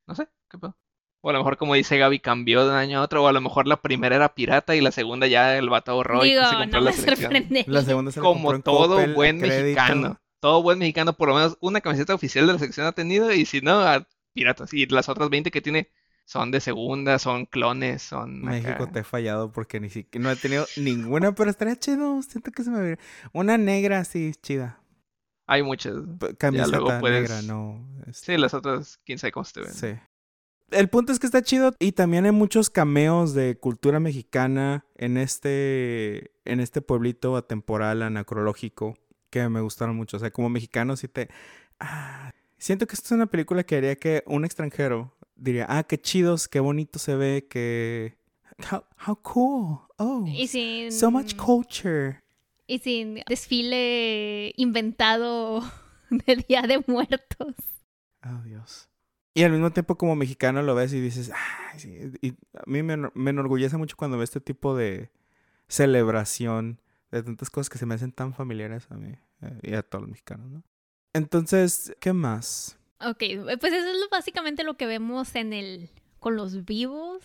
[0.06, 0.76] no sé, qué pedo.
[1.22, 3.24] O a lo mejor, como dice Gaby, cambió de un año a otro.
[3.24, 6.24] O a lo mejor la primera era pirata y la segunda ya el vato ahorró
[6.24, 7.32] y Digo, se compró no la me selección.
[7.32, 7.64] sorprende.
[7.66, 9.80] La segunda se la Como en todo Coppel, a buen crédito.
[9.80, 10.20] mexicano.
[10.40, 13.32] Todo buen mexicano, por lo menos una camiseta oficial de la selección ha tenido.
[13.32, 14.72] Y si no, a piratas.
[14.72, 15.90] Y las otras 20 que tiene
[16.30, 18.92] son de segunda, son clones, son México acá.
[18.92, 22.22] te he fallado porque ni siquiera no he tenido ninguna, pero estaría chido.
[22.22, 22.98] Siento que se me.
[23.32, 24.80] Una negra así chida.
[25.48, 25.94] Hay muchas.
[26.20, 27.84] P- Camiseta luego puedes- negra, no.
[28.06, 29.72] este, Sí, las otras, quién sabe cómo se te ven.
[29.74, 29.88] Sí.
[30.70, 35.16] El punto es que está chido y también hay muchos cameos de cultura mexicana en
[35.16, 38.96] este en este pueblito atemporal anacrológico
[39.30, 41.28] que me gustaron mucho, o sea, como mexicano sí te
[41.80, 45.98] ah, siento que esta es una película que haría que un extranjero diría, "Ah, qué
[46.00, 48.16] chidos, qué bonito se ve, que
[48.70, 49.78] how, how cool.
[49.98, 50.24] Oh.
[50.26, 52.22] Y sin, So much culture."
[52.66, 55.60] y sin desfile inventado
[56.10, 57.54] de Día de Muertos.
[58.24, 58.88] Oh, Dios.
[59.34, 61.32] Y al mismo tiempo como mexicano lo ves y dices,
[61.72, 65.10] "Ay, sí", y a mí me, me enorgullece mucho cuando veo este tipo de
[65.68, 69.82] celebración de tantas cosas que se me hacen tan familiares a mí eh, y a
[69.82, 70.62] todos los mexicanos, ¿no?
[71.12, 72.78] Entonces, ¿qué más?
[73.02, 73.18] Ok,
[73.60, 77.22] pues eso es lo- básicamente lo que vemos en el con los vivos.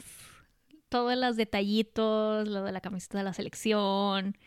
[0.90, 4.38] Todos los detallitos, lo de la camiseta de la selección,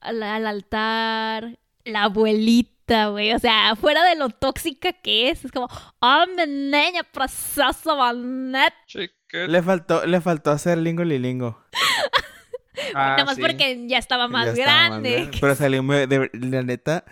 [0.00, 3.32] al, al altar, la abuelita güey.
[3.32, 5.68] O sea, fuera de lo tóxica que es, es como,
[6.00, 9.10] oh, mi niña preciosa, Vanette.
[9.32, 11.60] Le faltó, le faltó hacer lingo lilingo.
[12.94, 13.42] Ah, Nada más sí.
[13.42, 15.10] porque ya estaba más Ya estaba más grande.
[15.12, 15.38] grande.
[15.40, 17.04] Pero salió muy, de, la neta,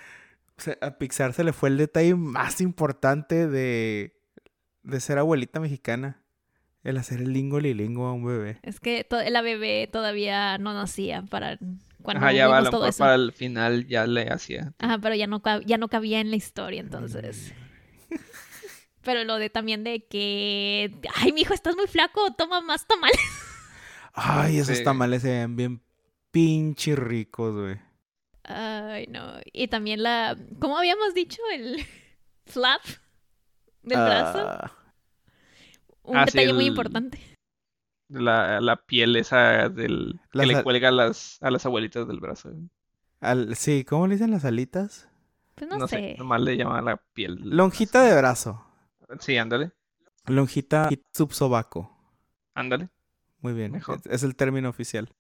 [0.59, 4.19] o sea, a Pixar se le fue el detalle más importante de,
[4.83, 6.23] de ser abuelita mexicana.
[6.85, 8.59] El hacer el lingo lilingo a un bebé.
[8.63, 11.59] Es que la bebé todavía no nacía para
[12.03, 12.99] cuando Ajá, ya va, a lo todo mejor eso.
[13.01, 14.73] para el final ya le hacía.
[14.79, 17.53] Ajá, pero ya no, ya no cabía en la historia, entonces.
[19.03, 23.19] Pero lo de también de que, ay, mi hijo, estás muy flaco, toma más tamales.
[24.13, 24.85] Ay, esos Sí.
[24.85, 25.83] tamales se ven bien
[26.31, 27.77] pinche ricos, güey.
[28.49, 29.35] Ay, no.
[29.53, 31.41] Y también la, ¿cómo habíamos dicho?
[31.53, 31.85] El
[32.47, 32.81] flap
[33.83, 34.39] del brazo.
[34.41, 34.73] Ah,
[36.03, 37.19] Un Ah, sí, detalle muy importante.
[38.09, 42.51] La, la piel esa del que le cuelga a las, a las abuelitas del brazo.
[43.21, 45.09] al- sí, ¿cómo le dicen las alitas?
[45.55, 46.15] Pues no, No, sé, sé.
[46.17, 47.39] nomás le llaman la piel.
[47.43, 48.65] Lonjita de brazo.
[49.07, 49.23] brazo.
[49.23, 49.73] Sí, ándale,
[50.27, 51.95] Lonjita subsobaco.
[52.55, 52.89] ándale.
[53.41, 53.73] Muy bien.
[53.73, 53.97] Mejor.
[53.99, 55.15] Es, es el término oficial.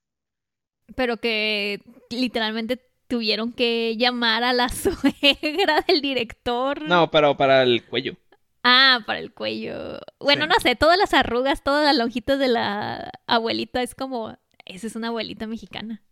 [0.97, 6.83] Pero que literalmente tuvieron que llamar a la suegra del director.
[6.83, 8.17] No, pero para el cuello.
[8.63, 9.99] Ah, para el cuello.
[10.21, 10.49] Bueno, Sí.
[10.51, 14.97] no sé, todas las arrugas, todas las lonjitas de la abuelita es como, esa es
[14.97, 16.03] una abuelita mexicana.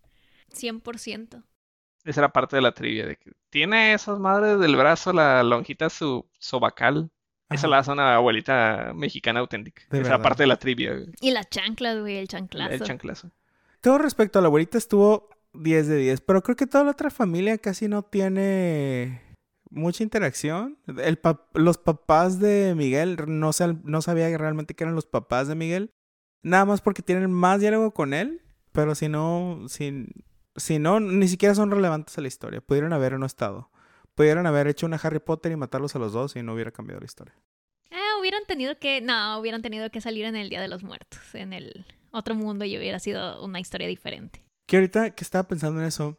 [0.52, 1.42] 100%.
[2.04, 5.90] Esa era parte de la trivia, de que tiene esas madres del brazo, la lonjita
[5.90, 7.10] su sobacal.
[7.50, 7.68] Esa Ajá.
[7.68, 9.82] la hace una abuelita mexicana auténtica.
[9.90, 10.22] De Esa verdad.
[10.22, 12.84] parte de la trivia, güey, Y las chanclas, güey, el el chanclazo.
[12.84, 13.30] chanclazo.
[13.80, 15.28] Todo respecto a la abuelita estuvo
[15.60, 19.22] 10 de 10, pero creo que toda la otra familia casi no tiene
[19.70, 20.78] mucha interacción.
[20.86, 21.18] El
[21.54, 25.90] los papás de Miguel, no, sal- no sabía realmente que eran los papás de Miguel,
[26.42, 28.42] nada más porque tienen más diálogo con él,
[28.72, 30.06] pero si no, si,
[30.56, 32.60] si no, ni siquiera son relevantes a la historia.
[32.60, 33.70] Pudieron haber no estado.
[34.14, 37.00] Pudieron haber hecho una Harry Potter y matarlos a los dos y no hubiera cambiado
[37.00, 37.34] la historia.
[37.90, 41.20] Ah, hubieran tenido que, no, hubieran tenido que salir en el Día de los Muertos,
[41.34, 44.42] en el otro mundo y hubiera sido una historia diferente.
[44.66, 46.18] Que ahorita que estaba pensando en eso,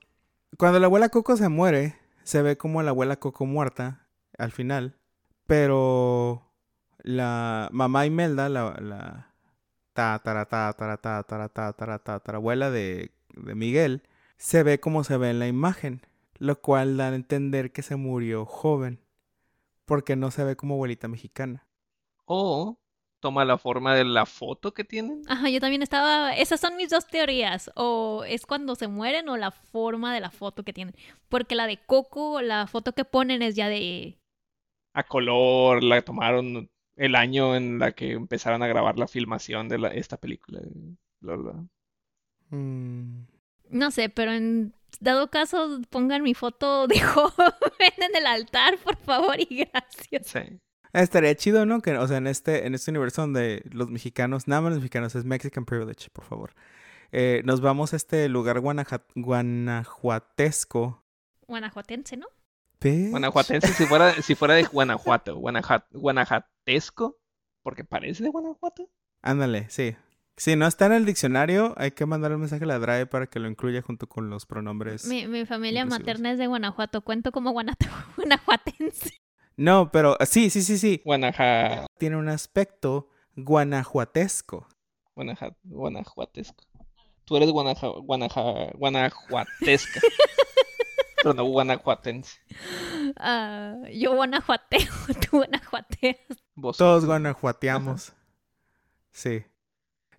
[0.57, 4.07] cuando la abuela Coco se muere, se ve como la abuela Coco muerta
[4.37, 4.97] al final,
[5.45, 6.51] pero
[6.99, 9.33] la mamá Imelda, la, la
[9.93, 14.03] tatara, tatara, tatara, tatara, tatarabuela de, de Miguel,
[14.37, 16.01] se ve como se ve en la imagen,
[16.37, 19.01] lo cual da a entender que se murió joven,
[19.85, 21.67] porque no se ve como abuelita mexicana.
[22.25, 22.79] O
[23.19, 25.21] toma la forma de la foto que tienen.
[25.27, 29.37] Ajá, yo también estaba, esas son mis dos teorías, o es cuando se mueren o
[29.37, 30.95] la forma de la foto que tienen,
[31.29, 34.17] porque la de Coco, la foto que ponen es ya de,
[34.93, 39.77] A color, la tomaron el año en la que empezaron a grabar la filmación de
[39.79, 40.61] la- esta película.
[41.19, 41.53] bla, bla.
[42.49, 43.25] Mm,
[43.69, 48.95] no sé, pero en dado caso pongan mi foto de joven en el altar, por
[48.97, 50.27] favor, y gracias.
[50.27, 50.59] Sí.
[50.93, 51.81] Estaría chido, ¿no?
[51.81, 55.15] Que, o sea, en este, en este universo donde los mexicanos, nada más los mexicanos,
[55.15, 56.53] es Mexican Privilege, por favor.
[57.11, 61.03] Eh, nos vamos a este lugar guanaja- guanajuatesco.
[61.47, 62.27] Guanajuatense, ¿no?
[62.81, 63.11] Bitch.
[63.11, 67.17] Guanajuatense si fuera, si fuera de Guanajuato, Guanaja- guanajatesco,
[67.63, 68.89] porque parece de Guanajuato.
[69.21, 69.95] Ándale, sí.
[70.35, 73.25] Si no está en el diccionario, hay que mandar un mensaje a la DRAE para
[73.25, 75.05] que lo incluya junto con los pronombres.
[75.07, 75.99] Mi, mi familia inclusivos.
[76.07, 77.51] materna es de Guanajuato, cuento como
[78.17, 79.13] guanajuatense.
[79.57, 81.01] No, pero sí, sí, sí, sí.
[81.03, 84.67] Guanaja, Tiene un aspecto guanajuatesco.
[85.15, 86.63] Guanaja, guanajuatesco.
[87.25, 88.41] Tú eres guanaja, guanaja,
[88.75, 89.99] guanajuatesca,
[91.23, 92.37] pero no guanajuatense.
[93.17, 94.79] Ah, yo guanajuateo,
[95.29, 96.17] tú guanajuateas.
[96.55, 96.77] Vos.
[96.77, 98.13] Todos guanajuateamos.
[99.11, 99.43] Sí.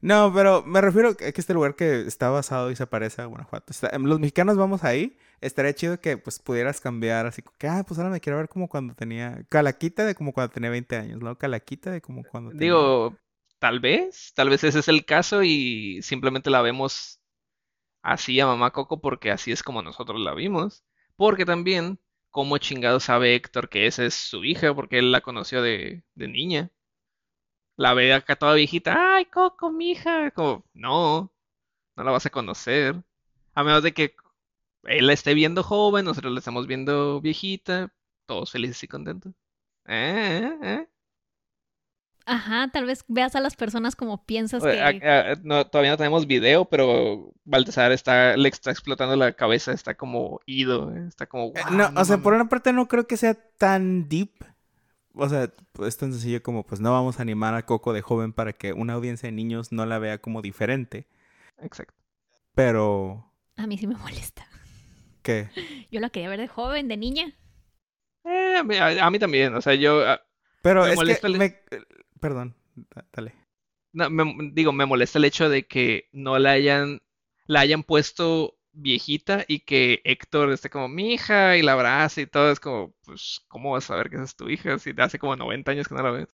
[0.01, 3.25] No, pero me refiero a que este lugar que está basado y se parece a
[3.27, 3.73] Guanajuato.
[3.73, 5.17] Está- em, los mexicanos vamos ahí.
[5.41, 8.69] Estaría chido que pues pudieras cambiar así que, ah, pues ahora me quiero ver como
[8.69, 9.45] cuando tenía...
[9.49, 11.39] Calaquita de como cuando tenía 20 años, ¿no?
[11.39, 12.67] Calaquita de como cuando tenía...
[12.67, 13.17] Digo,
[13.59, 17.21] tal vez, tal vez ese es el caso y simplemente la vemos
[18.03, 20.85] así a Mamá Coco porque así es como nosotros la vimos.
[21.17, 24.75] Porque también, ¿cómo chingado sabe Héctor que esa es su hija?
[24.75, 26.71] Porque él la conoció de, de niña.
[27.77, 30.31] La ve acá toda viejita, ay, Coco, mi hija.
[30.33, 31.33] Como, no,
[31.97, 33.03] no la vas a conocer.
[33.55, 34.15] A menos de que
[34.85, 37.93] él la esté viendo joven, nosotros la estamos viendo viejita,
[38.27, 39.33] todos felices y contentos.
[39.87, 40.51] ¿Eh?
[40.63, 40.69] ¿Eh?
[40.83, 40.89] ¿Eh?
[42.27, 44.81] Ajá, tal vez veas a las personas como piensas Oye, que...
[44.83, 49.73] a- a- no, todavía no tenemos video, pero Baltasar está, le está explotando la cabeza,
[49.73, 52.43] está como ido, está como, "Guau, no, no o sea, por mames".
[52.43, 54.31] una parte no creo que sea tan deep.
[55.15, 55.53] O sea,
[55.87, 58.73] es tan sencillo como pues no vamos a animar a Coco de joven para que
[58.75, 61.09] una audiencia de niños no la vea como diferente.
[61.59, 61.95] Exacto.
[62.55, 63.33] Pero...
[63.57, 64.47] A mí sí me molesta.
[65.23, 65.49] ¿Qué?
[65.91, 67.33] Yo la quería ver de joven, de niña.
[68.25, 70.21] Eh, a, mí, a- a mí también, o sea, yo, ah,
[70.63, 71.33] Pero Me es molesta que...
[71.33, 71.61] el- me-
[72.21, 72.55] Perdón,
[72.95, 73.35] da- dale.
[73.93, 77.01] no, me- digo, me molesta el hecho de que no la hayan,
[77.47, 82.27] la hayan puesto viejita y que Héctor esté como mi hija y la abraza y
[82.27, 85.19] todo, es como, pues, ¿cómo vas a saber que esa es tu hija si hace
[85.19, 86.29] como 90 años que no la ves?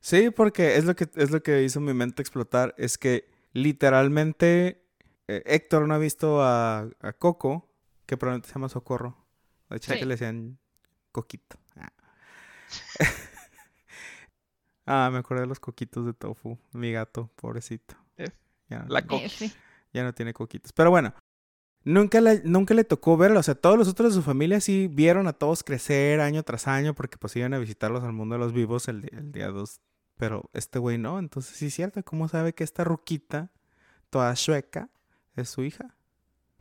[0.00, 2.74] Sí, porque es lo que es lo que hizo mi mente explotar.
[2.78, 4.84] Es que literalmente
[5.28, 7.65] eh, Héctor no ha visto a, a Coco,
[8.06, 9.16] que probablemente se llama Socorro.
[9.68, 9.98] De hecho, Sí.
[9.98, 10.58] que le decían
[11.12, 11.58] Coquito.
[11.76, 11.92] Ah.
[14.88, 16.58] Ah, me acordé de los coquitos de tofu.
[16.72, 17.96] Mi gato, pobrecito.
[18.16, 18.32] F.
[18.68, 19.00] Ya no, La.
[19.00, 19.50] F.
[19.92, 20.72] ya no tiene coquitos.
[20.72, 21.12] Pero bueno,
[21.82, 23.40] nunca le, nunca le tocó verlo.
[23.40, 26.68] O sea, todos los otros de su familia sí vieron a todos crecer año tras
[26.68, 29.80] año porque pues iban a visitarlos al mundo de los vivos el, el día 2.
[30.16, 31.18] Pero este güey no.
[31.18, 32.00] Entonces sí es cierto.
[32.04, 33.50] ¿Cómo sabe que esta ruquita,
[34.08, 34.88] toda sueca,
[35.34, 35.96] es su hija?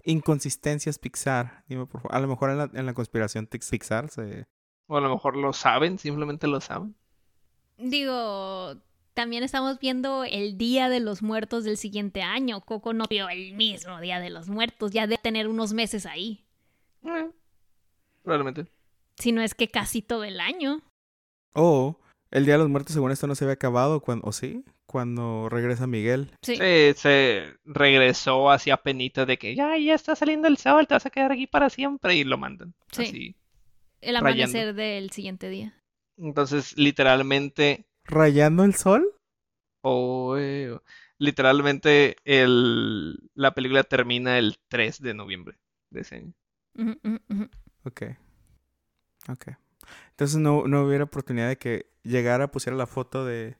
[0.05, 1.63] Inconsistencias Pixar.
[1.67, 2.15] Dime por favor.
[2.15, 4.45] A lo mejor en la, en la conspiración Pixar se...
[4.87, 6.95] O a lo mejor lo saben, simplemente lo saben.
[7.77, 8.75] Digo,
[9.15, 12.61] también estamos viendo el Día de los Muertos del siguiente año.
[12.61, 16.45] Coco no vio el mismo Día de los Muertos, ya de tener unos meses ahí.
[17.03, 17.31] Eh,
[18.21, 18.71] probablemente.
[19.17, 20.81] Si no es que casi todo el año.
[21.53, 24.01] O el Día de los Muertos según esto no se había acabado.
[24.01, 24.63] Cuando, ¿O sí?
[24.95, 26.31] Cuando regresa Miguel.
[26.41, 26.55] Sí.
[26.55, 31.05] Sí, se regresó hacia penita de que ya, ya está saliendo el sol, te vas
[31.05, 32.73] a quedar aquí para siempre y lo mandan.
[32.93, 33.01] Sí.
[33.01, 33.35] Así.
[33.99, 34.29] El rayando.
[34.29, 35.73] amanecer del siguiente día.
[36.15, 39.05] Entonces, literalmente, ¿Rayando el sol?
[39.81, 40.79] o eh,
[41.17, 45.57] literalmente el, la película termina el 3 de noviembre
[45.89, 46.33] de ese año.
[46.77, 47.49] Ujú, ujú.
[47.83, 48.01] Ok.
[49.27, 49.47] Ok.
[50.11, 53.57] Entonces no, no hubiera oportunidad de que llegara, pusiera la foto de...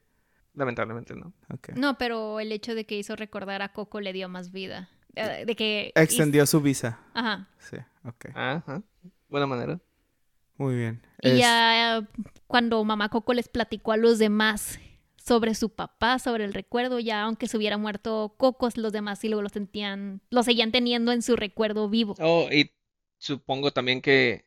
[0.56, 1.32] Lamentablemente no.
[1.76, 4.88] No, pero el hecho de que hizo recordar a Coco le dio más vida.
[5.14, 5.92] Eh, De que...
[5.94, 6.98] Extendió su visa.
[7.14, 7.48] Ajá.
[7.58, 8.26] Sí, ok.
[8.34, 8.82] Ajá.
[9.28, 9.78] Buena manera.
[10.56, 11.02] Muy bien.
[11.22, 12.08] Y Es- ya
[12.46, 14.80] cuando mamá Coco les platicó a los demás
[15.16, 19.28] sobre su papá, sobre el recuerdo, ya aunque se hubiera muerto Coco, los demás sí
[19.28, 22.14] lo, lo sentían, lo seguían teniendo en su recuerdo vivo.
[22.20, 22.72] Oh, y
[23.18, 24.46] supongo también que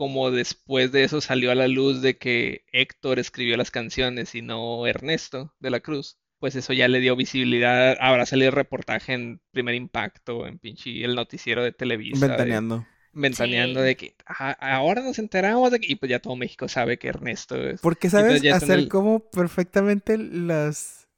[0.00, 4.40] como después de eso salió a la luz de que Héctor escribió las canciones y
[4.40, 7.98] no Ernesto de la Cruz, pues eso ya le dio visibilidad.
[8.00, 12.86] Habrá salido reportaje en Primer Impacto, en pinche el noticiero de Televisa, de- Ventaneando.
[13.12, 13.86] ventaneando Sí.
[13.86, 17.08] de que "Ah, ahora nos enteramos de que, y pues ya todo México sabe que
[17.08, 17.82] Ernesto es.
[17.82, 21.08] Porque sabes hacer el- como perfectamente las...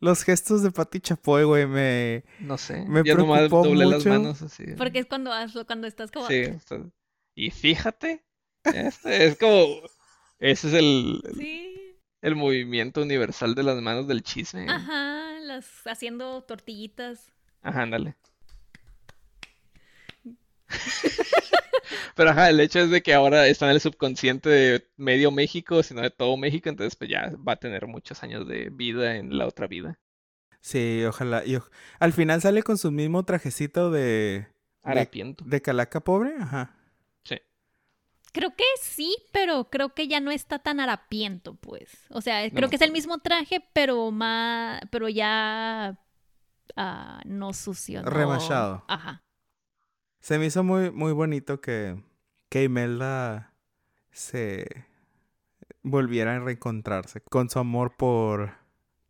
[0.00, 2.22] Los gestos de Pati Chapoy, güey, me...
[2.38, 4.10] No sé, me yo nomás preocupó doblé las mucho.
[4.10, 4.62] manos así.
[4.76, 6.28] Porque es cuando hazlo, cuando estás como...
[6.28, 6.44] Sí,
[7.34, 8.22] y fíjate,
[8.74, 9.80] este es como,
[10.38, 11.96] ese es el, Sí.
[12.22, 14.66] el movimiento universal de las manos del chisme.
[14.68, 17.32] Ajá, las haciendo tortillitas.
[17.62, 18.16] Ajá, ándale.
[22.14, 25.82] Pero ajá, el hecho es de que ahora está en el subconsciente de medio México,
[25.82, 29.38] sino de todo México, entonces pues ya va a tener muchos años de vida en
[29.38, 29.98] la otra vida.
[30.60, 31.44] Sí, ojalá.
[31.46, 31.56] Y
[32.00, 34.48] Al final sale con su mismo trajecito de...
[34.82, 35.44] Harapiento.
[35.46, 36.74] De calaca pobre, ajá.
[38.32, 42.06] Creo que sí, pero creo que ya no está tan harapiento, pues.
[42.10, 45.98] O sea, No creo que es el mismo traje, pero más, pero ya
[46.76, 48.84] ah, no sucio, no- Remachado.
[48.88, 49.22] Ajá.
[50.20, 52.02] Se me hizo muy, muy bonito que,
[52.48, 53.54] que Imelda
[54.10, 54.84] se
[55.82, 58.52] volviera a reencontrarse con su amor por,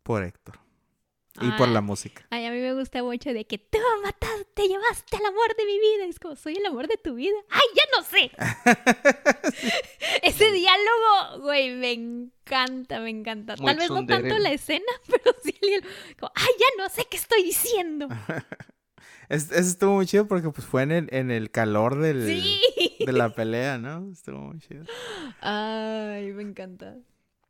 [0.03, 0.59] por Héctor.
[1.41, 2.25] Y por Ah, la música.
[2.29, 5.65] Ay, a mí me gusta mucho de que tú mataste, te llevaste al amor de
[5.65, 6.05] mi vida.
[6.05, 7.35] Es como, soy el amor de tu vida.
[7.49, 8.31] ¡Ay, ya no sé!
[10.23, 13.55] Ese diálogo, güey, me encanta, me encanta.
[13.57, 15.83] Muy Tal vez no tanto la escena, pero sí el.
[16.19, 18.07] Como, ¡ay, ya no sé qué estoy diciendo!
[19.29, 22.61] Es- Eso estuvo muy chido porque pues fue en el, en el calor del, ¡Sí!
[23.05, 24.11] de la pelea, ¿no?
[24.11, 24.85] Estuvo muy chido.
[25.41, 26.95] Ay, me encanta.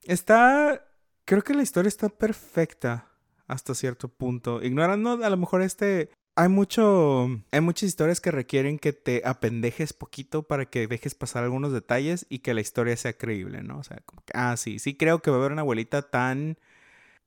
[0.03, 0.85] Está.
[1.23, 3.07] Creo que la historia está perfecta
[3.49, 4.63] hasta cierto punto.
[4.63, 6.09] Ignorando a lo mejor este.
[6.35, 7.27] Hay mucho.
[7.51, 12.25] Hay muchas historias que requieren que te apendejes poquito para que dejes pasar algunos detalles
[12.29, 13.79] y que la historia sea creíble, ¿no?
[13.79, 16.57] O sea, como que, ah, sí, sí creo que va a haber una abuelita tan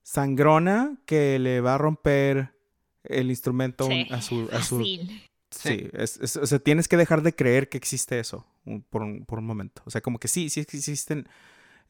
[0.02, 2.52] sangrona que le va a romper
[3.04, 4.48] el instrumento Sí, a su.
[4.52, 5.22] A su fácil.
[5.50, 9.02] Sí, es- es- o sea, tienes que dejar de creer que existe eso un- por,
[9.02, 9.82] un, por un momento.
[9.84, 11.28] O sea, como que sí, sí existen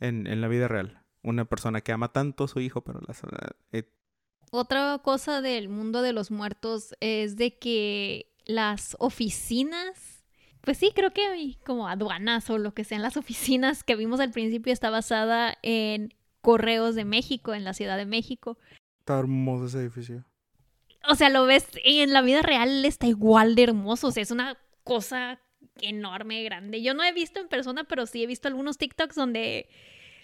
[0.01, 1.01] en, en la vida real.
[1.22, 3.20] Una persona que ama tanto a su hijo, pero las,
[3.70, 3.85] eh,
[4.55, 10.27] Otra cosa del mundo de los muertos es de que las oficinas,
[10.61, 14.21] pues sí, creo que hay como aduanas o lo que sean las oficinas que vimos
[14.21, 18.59] al principio está basada en Correos de México, en la Ciudad de México.
[18.99, 20.23] está hermoso ese edificio.
[21.09, 24.23] O sea, lo ves y en la vida real está igual de hermoso, o sea,
[24.23, 25.41] es una cosa
[25.81, 26.83] enorme, grande.
[26.83, 29.71] Yo no he visto en persona, pero sí he visto algunos TikToks donde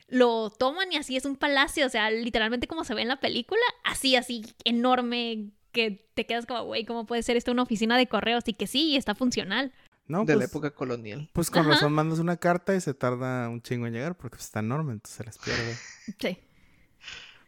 [0.09, 3.21] lo toman y así es un palacio, o sea, literalmente como se ve en la
[3.21, 7.97] película, así, así, enorme, que te quedas como, güey, ¿cómo puede ser esto una oficina
[7.97, 8.45] de correos?
[8.47, 9.73] Y que sí, está funcional.
[10.07, 11.29] No, de la pues, época colonial.
[11.35, 11.73] pues con Ajá.
[11.73, 14.95] razón mandas una carta y se tarda un chingo en llegar porque pues, está enorme,
[14.95, 15.77] entonces se les pierde.
[16.19, 16.39] Sí.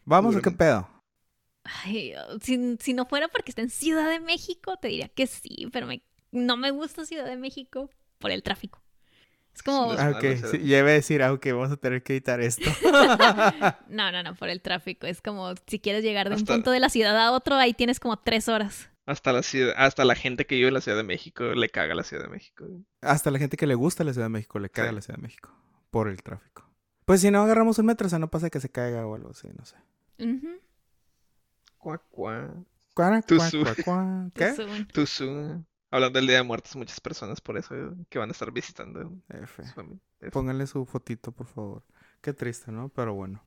[0.04, 0.88] Vamos, ¿o qué pedo?
[1.64, 5.68] Ay, si, si no fuera porque está en Ciudad de México, te diría que sí,
[5.72, 6.02] pero me,
[6.32, 8.82] no me gusta Ciudad de México por el tráfico.
[9.60, 10.48] Es como, Ah, malo, ok, o sea.
[10.48, 12.62] sí, ya iba a decir, ah, ok, vamos a tener que editar esto.
[13.90, 15.06] no, no, no, por el tráfico.
[15.06, 18.00] Es como, si quieres llegar de un punto de la ciudad a otro, ahí tienes
[18.00, 18.88] como tres horas.
[19.04, 21.94] Hasta la ciudad, hasta la gente que vive en la Ciudad de México le caga
[21.94, 22.64] la Ciudad de México.
[23.02, 24.94] Hasta la gente que le gusta la Ciudad de México le caga Sí.
[24.94, 25.50] la Ciudad de México
[25.90, 26.66] por el tráfico.
[27.04, 29.30] Pues si no agarramos un metro, o sea, no pasa que se caiga o algo
[29.30, 29.76] así, no sé.
[32.94, 34.30] Cuara, Tú cuá, cuá, cuá.
[34.34, 34.54] ¿Qué?
[34.54, 34.86] Suben.
[34.88, 35.64] Tuzu.
[35.90, 39.12] Hablando del Día de Muertos, muchas personas por eso eh, que van a estar visitando
[39.28, 39.64] F.
[39.66, 40.00] su familia.
[40.20, 40.30] F.
[40.30, 41.82] Pónganle su fotito, por favor.
[42.20, 42.88] Qué triste, ¿no?
[42.90, 43.42] Pero bueno.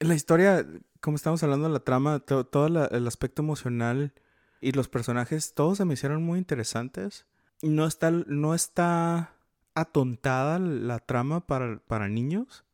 [0.00, 0.66] La historia,
[1.00, 4.12] como estamos hablando de la trama, to- todo la- el aspecto emocional
[4.60, 7.26] y los personajes, todos se me hicieron muy interesantes.
[7.62, 9.34] No está, no está
[9.74, 12.64] atontada la trama para, para niños.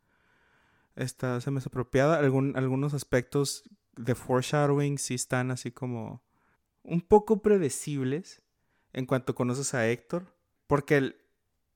[0.96, 2.18] Está, se me hace apropiada.
[2.18, 3.64] Algún- algunos aspectos
[3.96, 6.22] de foreshadowing sí están así como
[6.82, 8.42] un poco predecibles
[8.94, 10.26] en cuanto conoces a Héctor.
[10.66, 11.16] Porque el,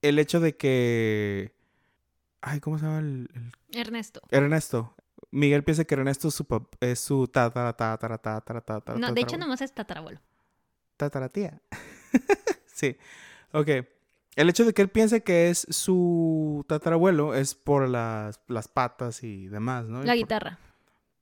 [0.02, 1.54] el hecho de que...
[2.40, 4.20] Ay, ¿cómo se llama el, el- Ernesto.
[4.30, 4.94] Ernesto?
[5.30, 9.20] Miguel piensa que Ernesto es su, pap- es su tatara, tatara, tatara, tatara, No, de
[9.20, 10.20] hecho, nomás es tatarabuelo.
[10.96, 11.60] Tataratía.
[12.74, 12.96] sí.
[13.52, 13.68] Ok.
[14.36, 19.22] El hecho de que él piense que es su tatarabuelo es por las, las patas
[19.24, 20.02] y demás, ¿no?
[20.02, 20.58] Y La por- guitarra.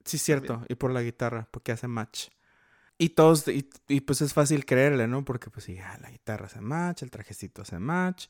[0.04, 0.62] Sí, cierto.
[0.68, 2.28] Y por la guitarra, porque hace match.
[2.98, 5.24] Y todos, y, y, pues es fácil creerle, ¿no?
[5.24, 8.28] Porque pues sí, ah, la guitarra hace match, el trajecito hace match,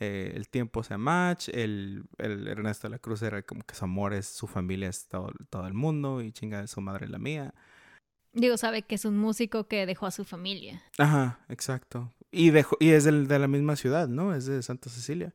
[0.00, 3.84] eh, el tiempo hace match, el, el Ernesto de la Cruz era como que su
[3.84, 7.54] amor es su familia, es todo, todo el mundo y chinga su madre la mía.
[8.32, 10.82] Digo, sabe que es un músico que dejó a su familia.
[10.98, 12.12] Ajá, exacto.
[12.32, 14.34] Y, dejó, y es del- de la misma ciudad, ¿no?
[14.34, 15.32] Es de Santa Cecilia.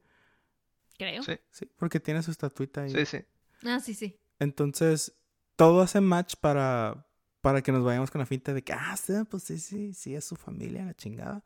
[0.98, 1.24] Creo.
[1.24, 2.92] Sí, Sí, porque tiene su estatuita ahí.
[2.92, 3.18] sí, sí.
[3.66, 4.20] Ah, sí, sí.
[4.40, 5.14] Entonces,
[5.56, 7.08] todo hace match para,
[7.44, 10.16] para que nos vayamos con la finta de que, ah, sí, pues sí, sí, sí,
[10.16, 11.44] es su familia, la chingada.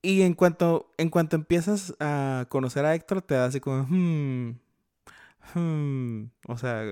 [0.00, 4.60] Y en cuanto, en cuanto empiezas a conocer a Héctor, te da así como, hmm,
[5.54, 6.30] hmm.
[6.46, 6.84] O sea,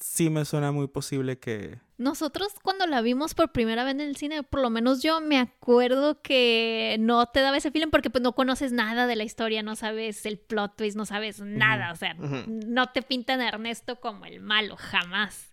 [0.00, 1.80] sí me suena muy posible que...
[1.98, 5.38] Nosotros cuando la vimos por primera vez en el cine, por lo menos yo me
[5.38, 9.62] acuerdo que no te daba ese feeling porque pues no conoces nada de la historia,
[9.62, 14.00] no sabes el plot twist, no sabes nada, o sea, no te pintan a Ernesto
[14.00, 15.51] como el malo, jamás.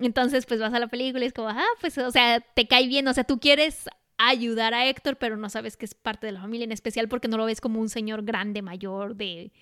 [0.00, 2.86] Entonces pues vas a la película y es como, ah, pues o sea, te cae
[2.86, 3.88] bien, o sea, tú quieres
[4.18, 7.28] ayudar a Héctor, pero no sabes que es parte de la familia en especial porque
[7.28, 9.52] no lo ves como un señor grande, mayor, de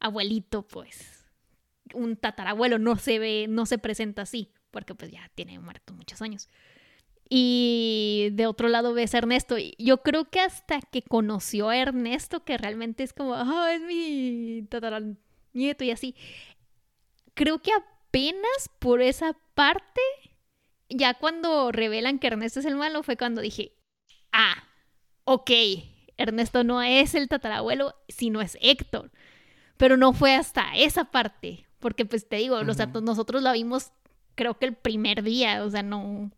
[0.00, 1.20] abuelito, pues
[1.94, 6.22] un tatarabuelo no se ve, no se presenta así, porque pues ya tiene muerto muchos
[6.22, 6.48] años.
[7.28, 9.56] Y de otro lado ves a Ernesto.
[9.78, 14.66] Yo creo que hasta que conoció a Ernesto, que realmente es como, ah, es mi
[14.68, 16.16] tataranieto y así.
[17.34, 17.70] Creo que
[18.10, 20.00] apenas por esa parte,
[20.88, 23.76] ya cuando revelan que Ernesto es el malo, fue cuando dije,
[24.32, 24.64] ah,
[25.24, 25.50] ok,
[26.16, 29.10] Ernesto no es el tatarabuelo, sino es Héctor.
[29.76, 33.00] Pero no fue hasta esa parte, porque pues te digo, o sea, Ujú.
[33.00, 33.92] nosotros la vimos
[34.34, 36.30] creo que el primer día, o sea, no...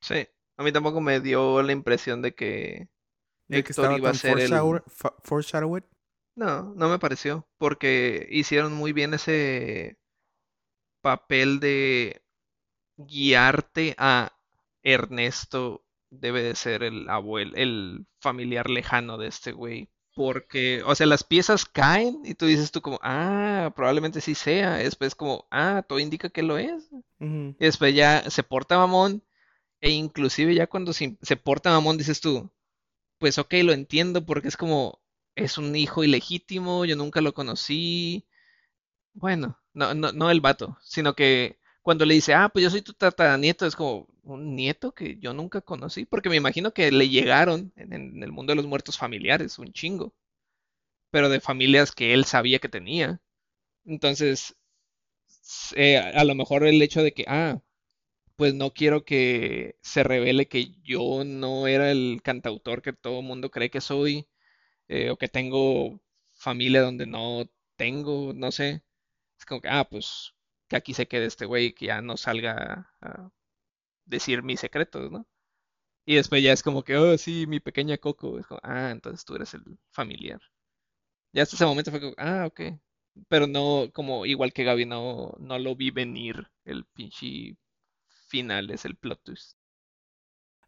[0.00, 0.26] Sí.
[0.56, 2.88] A mí tampoco me dio la impresión de que
[3.48, 4.52] de que Héctor estaba iba a ser el...
[5.22, 5.84] foreshadowed.
[6.36, 9.98] No, no me pareció, porque hicieron muy bien ese
[11.08, 12.20] papel de
[12.98, 14.36] guiarte a
[14.82, 19.88] Ernesto debe de ser el abuelo, el familiar lejano de este güey.
[20.14, 24.74] Porque, o sea, las piezas caen y tú dices tú como, ah, probablemente sí sea.
[24.74, 26.90] Después como, ah, todo indica que lo es.
[27.20, 27.56] Ujú.
[27.58, 29.22] Y después ya se porta mamón.
[29.80, 32.50] E inclusive ya cuando se, se porta mamón dices tú,
[33.18, 35.00] pues ok, lo entiendo porque es como,
[35.36, 38.26] es un hijo ilegítimo, yo nunca lo conocí.
[39.14, 39.58] Bueno,
[39.94, 43.66] no, no, el vato, sino que cuando le dice, ah, pues yo soy tu tataranieto,
[43.66, 47.92] es como un nieto que yo nunca conocí, porque me imagino que le llegaron en,
[47.92, 50.14] en el mundo de los muertos familiares, un chingo,
[51.10, 53.20] pero de familias que él sabía que tenía.
[53.86, 54.56] Entonces,
[55.76, 57.60] eh, a lo mejor el hecho de que, ah,
[58.36, 63.26] pues no quiero que se revele que yo no era el cantautor que todo el
[63.26, 64.28] mundo cree que soy,
[64.88, 66.00] eh, o que tengo
[66.34, 68.82] familia donde no tengo, no sé.
[69.48, 70.34] Como que, ah, pues
[70.68, 73.30] que aquí se quede este güey, que ya no salga a
[74.06, 75.26] decir mis secretos, ¿no?
[76.06, 78.38] Y después ya es como que, oh, sí, mi pequeña Coco.
[78.38, 80.40] Es como, ah, entonces tú eres el familiar.
[81.32, 82.60] Ya hasta ese momento fue como, ah, ok.
[83.28, 87.56] Pero no, como igual que Gaby, no, no lo vi venir el pinche
[88.28, 89.58] final, es el plot twist.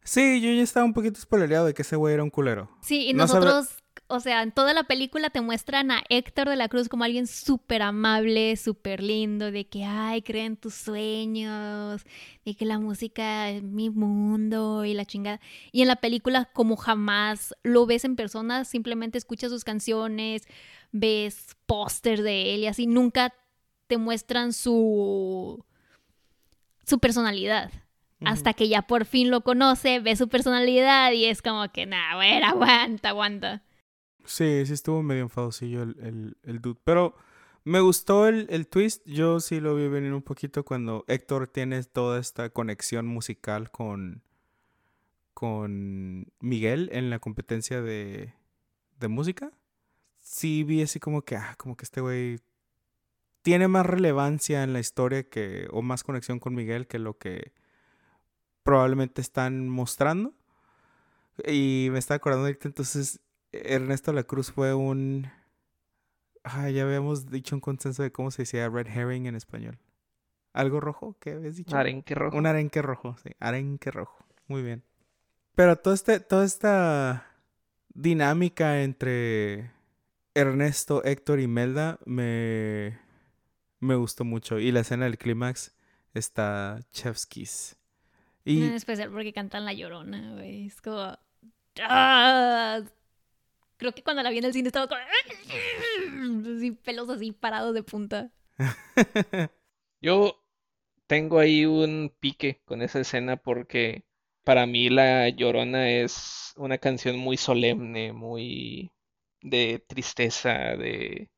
[0.03, 2.69] Sí, yo ya estaba un poquito spoilereado de que ese güey era un culero.
[2.81, 3.80] Sí, y No nosotros,
[4.11, 7.27] o sea, en toda la película te muestran a Héctor de la Cruz como alguien
[7.27, 12.03] súper amable, súper lindo, de que, ay, cree en tus sueños,
[12.43, 15.39] de que la música es mi mundo y la chingada.
[15.71, 20.43] Y en la película, como jamás lo ves en persona, simplemente escuchas sus canciones,
[20.91, 23.33] ves póster de él y así, nunca
[23.87, 25.63] te muestran su,
[26.85, 27.71] su personalidad.
[28.23, 32.15] Hasta que ya por fin lo conoce, ve su personalidad y es como que, nah,
[32.15, 33.63] bueno, aguanta, aguanta.
[34.25, 36.79] Sí, sí estuvo medio enfadosillo el, el, el dude.
[36.83, 37.15] Pero
[37.63, 39.05] me gustó el, el twist.
[39.05, 44.23] Yo sí lo vi venir un poquito cuando Héctor tiene toda esta conexión musical con,
[45.33, 48.33] con Miguel en la competencia de,
[48.99, 49.51] de música.
[50.19, 52.39] Sí vi así como que, ah, como que este güey
[53.41, 57.53] tiene más relevancia en la historia que, o más conexión con Miguel que lo que
[58.63, 60.33] probablemente están mostrando.
[61.47, 63.19] Y me estaba acordando entonces,
[63.51, 65.29] Ernesto La Cruz fue un...
[66.43, 69.77] Ah, ya habíamos dicho un consenso de cómo se decía red herring en español.
[70.53, 71.15] ¿Algo rojo?
[71.19, 71.75] ¿Qué habías dicho?
[71.77, 72.37] Arenque rojo.
[72.37, 73.29] Un arenque rojo, sí.
[73.39, 74.25] Arenque rojo.
[74.47, 74.83] Muy bien.
[75.55, 77.27] Pero todo este, toda esta
[77.93, 79.71] dinámica entre
[80.33, 82.99] Ernesto, Héctor y Melda me,
[83.79, 84.59] me gustó mucho.
[84.59, 85.75] Y la escena del clímax
[86.13, 87.77] está Chevskis.
[88.43, 90.65] Y En especial porque cantan La Llorona, güey.
[90.65, 91.17] Es como...
[91.81, 92.81] ¡Ah!
[93.81, 95.01] Creo que cuando la vi en el cine estaba como...
[96.55, 98.31] Así, pelos así parados de punta.
[100.01, 100.39] Yo
[101.07, 104.05] tengo ahí un pique con esa escena porque
[104.43, 108.91] para mí La Llorona es una canción muy solemne, muy
[109.41, 111.31] de tristeza, de...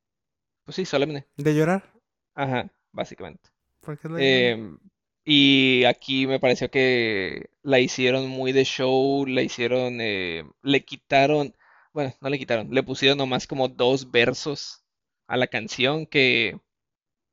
[0.66, 1.26] Pues sí, solemne.
[1.38, 1.94] de llorar.
[2.36, 3.52] Ajá, básicamente.
[3.80, 4.26] Porque la llorona.
[4.26, 4.80] Em,
[5.24, 11.56] y aquí me pareció que la hicieron muy de show, la hicieron, eh, le quitaron,
[11.94, 14.84] bueno, no le quitaron, le pusieron nomás como dos versos
[15.28, 16.60] a la canción que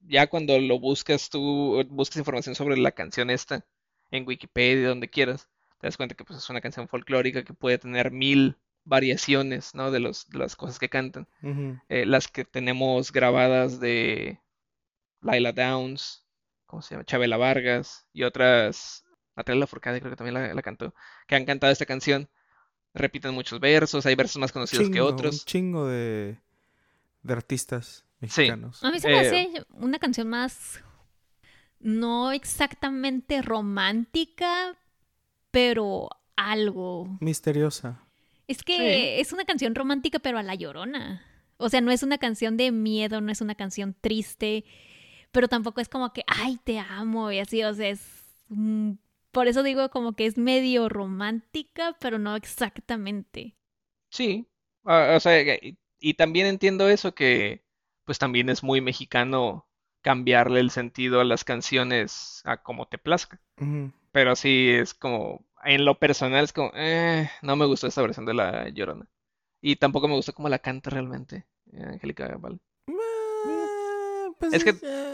[0.00, 3.66] ya cuando lo buscas tú, buscas información sobre la canción esta
[4.11, 5.48] en Wikipedia, donde quieras,
[5.80, 9.90] te das cuenta que pues, es una canción folclórica que puede tener mil variaciones, ¿no?
[9.90, 11.28] De los, de las cosas que cantan
[11.88, 14.40] eh, las que tenemos grabadas de
[15.20, 16.26] Laila Downs,
[16.66, 17.04] ¿cómo se llama?
[17.04, 19.04] Chabela Vargas y otras,
[19.36, 20.94] Natalia Lafourcade creo que también la, la cantó,
[21.26, 22.28] que han cantado esta canción.
[22.95, 25.45] Repiten muchos versos, hay versos más conocidos que Chingo, un otros.
[25.45, 26.38] chingo de,
[27.22, 28.82] de artistas mexicanos.
[28.82, 30.82] A mí se me Eh, hace una canción más...
[31.78, 34.76] No exactamente romántica,
[35.51, 37.16] pero algo.
[37.20, 38.03] Misteriosa.
[38.47, 41.24] Es que es una canción romántica, pero a la llorona.
[41.57, 44.64] O sea, no es una canción de miedo, no es una canción triste,
[45.30, 48.01] pero tampoco es como que, ay, te amo y así, o sea, es...
[49.32, 53.56] por eso digo como que es medio romántica, pero no exactamente.
[54.10, 54.46] Sí,
[54.84, 57.64] ah, o sea, y, y también entiendo eso que
[58.04, 59.66] pues también es muy mexicano
[60.02, 63.40] cambiarle el sentido a las canciones a como te plazca.
[64.12, 68.26] Pero sí es como, en lo personal es como, eh, no me gustó esta versión
[68.26, 69.06] de La Llorona.
[69.60, 72.58] Y tampoco me gustó cómo la canta realmente, eh, Angélica Vale.
[74.38, 75.09] Pues Es que- eh,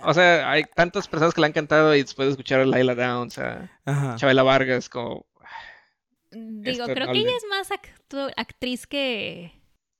[0.00, 2.94] O sea, hay tantas personas que la han cantado y después de escuchar a Laila
[2.94, 4.16] Downs, a Ajá.
[4.16, 5.26] Chabela Vargas, como,
[6.64, 7.68] Digo, creo que ella es más
[8.36, 9.52] actriz que...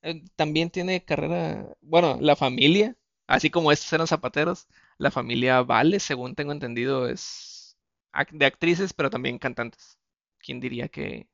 [0.03, 4.69] eh, también tiene carrera, bueno, la familia, así como estos eran zapateros,
[4.99, 7.77] la familia Vale, según tengo entendido, es
[8.13, 9.99] ac- de actrices, pero también cantantes.
[10.39, 11.29] ¿Quién diría que,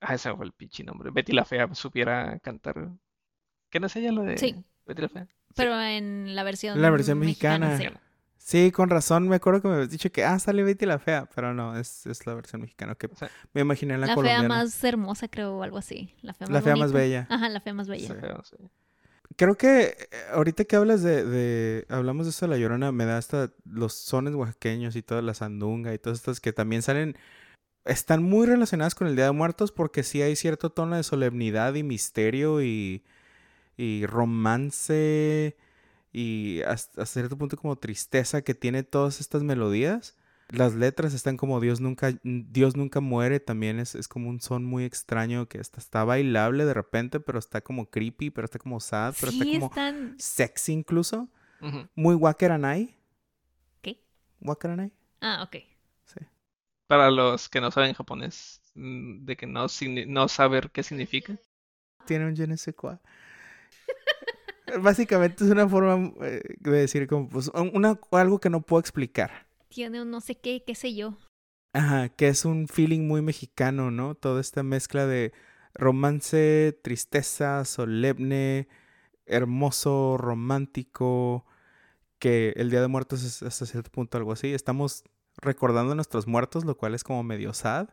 [0.00, 2.90] ah, ese fue el pinche nombre, Betty la Fea supiera cantar?
[3.70, 4.64] ¿Qué no es ella lo de Sí.
[4.86, 5.28] Betty la Fea?
[5.56, 7.78] Pero en la versión La versión mexicana.
[7.78, 7.84] sí.
[8.36, 11.26] Sí, con razón, me acuerdo que me habías dicho que, ah, sale Betty la Fea,
[11.34, 14.12] pero no, es, es la versión mexicana que O sea, me imaginé en la, La
[14.12, 14.48] fea colombiana.
[14.48, 16.14] más hermosa, creo, o algo así.
[16.20, 17.26] La fea más La fea más bella.
[17.30, 18.06] Ajá, la fea más bella.
[18.08, 18.12] Sí.
[18.12, 18.56] la Fea, sí.
[19.36, 19.96] Creo que eh,
[20.34, 23.94] ahorita que hablas de, de- hablamos de esto de La Llorona, me da hasta los
[23.94, 27.16] sones oaxaqueños y toda la sandunga y todas estas que también salen,
[27.86, 31.74] están muy relacionadas con el Día de Muertos porque sí hay cierto tono de solemnidad
[31.76, 33.02] y misterio y,
[33.76, 35.56] y romance
[36.12, 40.16] y hasta, hasta cierto punto como tristeza que tiene todas estas melodías.
[40.50, 44.64] Las letras están como Dios nunca, Dios nunca muere, también es, es como un son
[44.64, 48.78] muy extraño que hasta está bailable de repente, pero está como creepy, pero está como
[48.78, 50.14] sad, pero está como están...
[50.18, 51.28] sexy incluso.
[51.62, 51.88] Ujú.
[51.94, 52.94] Muy Wakaranai.
[53.80, 53.98] ¿Qué?
[54.42, 54.92] Wakaranai.
[55.20, 55.56] Ah, ok.
[56.04, 56.20] Sí.
[56.86, 61.38] Para los que no saben japonés, mm, de que no, signi- no saber qué significa.
[62.06, 62.98] Tiene un je ne sais quoi.
[64.82, 68.80] Básicamente es una forma eh, de decir como pues un- una, algo que no puedo
[68.80, 69.46] explicar.
[69.68, 71.16] Tiene un no sé qué, qué sé yo.
[71.72, 74.14] Ajá, que es un feeling muy mexicano, ¿no?
[74.14, 75.32] Toda esta mezcla de
[75.74, 78.68] romance, tristeza, solemne,
[79.26, 81.46] hermoso, romántico,
[82.18, 84.54] que el Día de Muertos es hasta cierto punto algo así.
[84.54, 85.04] Estamos
[85.38, 87.88] recordando a nuestros muertos, lo cual es como medio sad,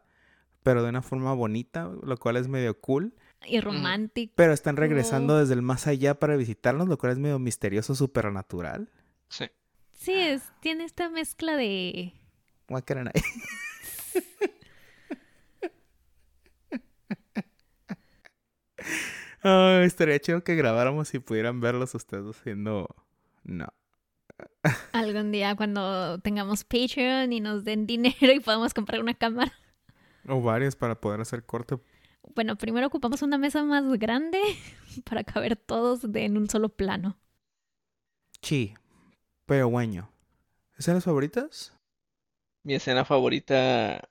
[0.64, 3.16] pero de una forma bonita, lo cual es medio cool.
[3.46, 4.34] Y romántico.
[4.36, 8.90] Pero están regresando desde el más allá para visitarnos, lo cual es medio misterioso, supernatural.
[9.30, 9.46] Sí.
[9.94, 12.14] Sí, es, tiene esta mezcla de...
[12.68, 13.14] Guacaranay.
[19.44, 22.88] Ay, estaría chido que grabáramos y pudieran verlos ustedes haciendo.
[23.44, 23.68] No.
[24.94, 29.52] Algún día cuando tengamos Patreon y nos den dinero y podamos comprar una cámara.
[30.28, 31.78] O varios para poder hacer corte.
[32.36, 34.40] Bueno, primero ocupamos una mesa más grande
[35.10, 37.18] para caber todos de- en un solo plano.
[38.42, 38.74] Sí.
[39.46, 40.10] Pero bueno.
[40.78, 41.74] ¿Escenas favoritas?
[42.64, 44.08] Mi escena favorita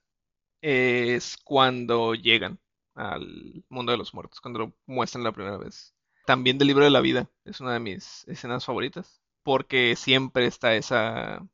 [0.60, 2.58] es cuando llegan
[2.94, 5.94] al mundo de los muertos, cuando lo muestran la primera vez.
[6.26, 10.74] También del libro de la vida es una de mis escenas favoritas, porque siempre está
[10.74, 11.46] esa,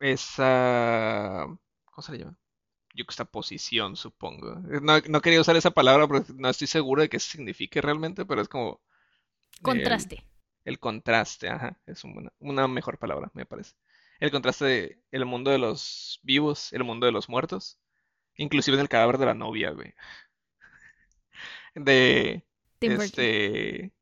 [0.00, 1.46] esa,
[1.86, 2.38] ¿cómo se le llama?
[2.94, 4.56] Yuxtaposición, supongo.
[4.82, 8.40] No, no quería usar esa palabra porque no estoy seguro de qué signifique realmente, pero
[8.42, 8.80] es como
[9.62, 10.24] Contraste.
[10.64, 13.74] el contraste, ajá, es una, una mejor palabra, me parece.
[14.20, 17.78] El contraste de el mundo de los vivos, el mundo de los muertos,
[18.36, 19.94] inclusive en el cadáver de la novia, güey.
[21.74, 22.44] De
[22.80, 23.92] este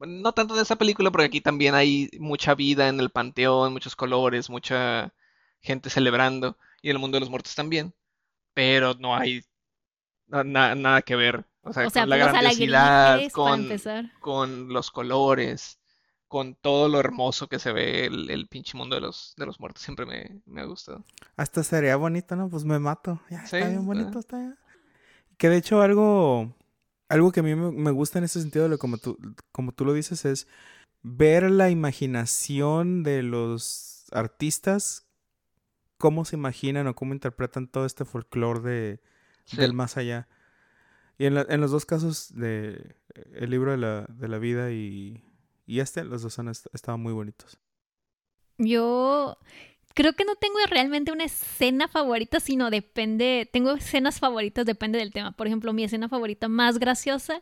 [0.00, 3.96] no tanto de esa película, porque aquí también hay mucha vida en el panteón, muchos
[3.96, 5.14] colores, mucha
[5.60, 7.94] gente celebrando, y el mundo de los muertos también,
[8.54, 9.42] pero no hay
[10.26, 11.46] na- na- nada que ver.
[11.62, 13.68] O sea, O sea, con la los grandiosidad, con,
[14.20, 15.80] con los colores,
[16.28, 19.58] con todo lo hermoso que se ve el, el pinche mundo de los, de los
[19.60, 19.82] muertos.
[19.82, 21.04] Siempre me, me ha gustado.
[21.36, 22.50] Hasta sería bonito, ¿no?
[22.50, 23.20] Pues me mato.
[23.30, 24.58] Ya, Sí, está bien bonito, está bien.
[25.38, 26.54] Que de hecho algo,
[27.08, 29.18] algo que a mí me, me gusta en ese sentido, de como tú,
[29.52, 30.46] como tú lo dices, es
[31.02, 35.06] ver la imaginación de los artistas,
[36.04, 39.00] cómo se imaginan o cómo interpretan todo este folclore de,
[39.46, 39.56] Sí.
[39.56, 40.28] del más allá.
[41.16, 44.36] Y en, la- en los dos casos de eh, el libro de la, de la
[44.36, 45.24] vida y,
[45.64, 47.56] y este, los dos han est- estaban muy bonitos.
[48.58, 49.38] Yo
[49.94, 55.10] creo que no tengo realmente una escena favorita, sino depende, tengo escenas favoritas, depende del
[55.10, 55.32] tema.
[55.32, 57.40] Por ejemplo, mi escena favorita más graciosa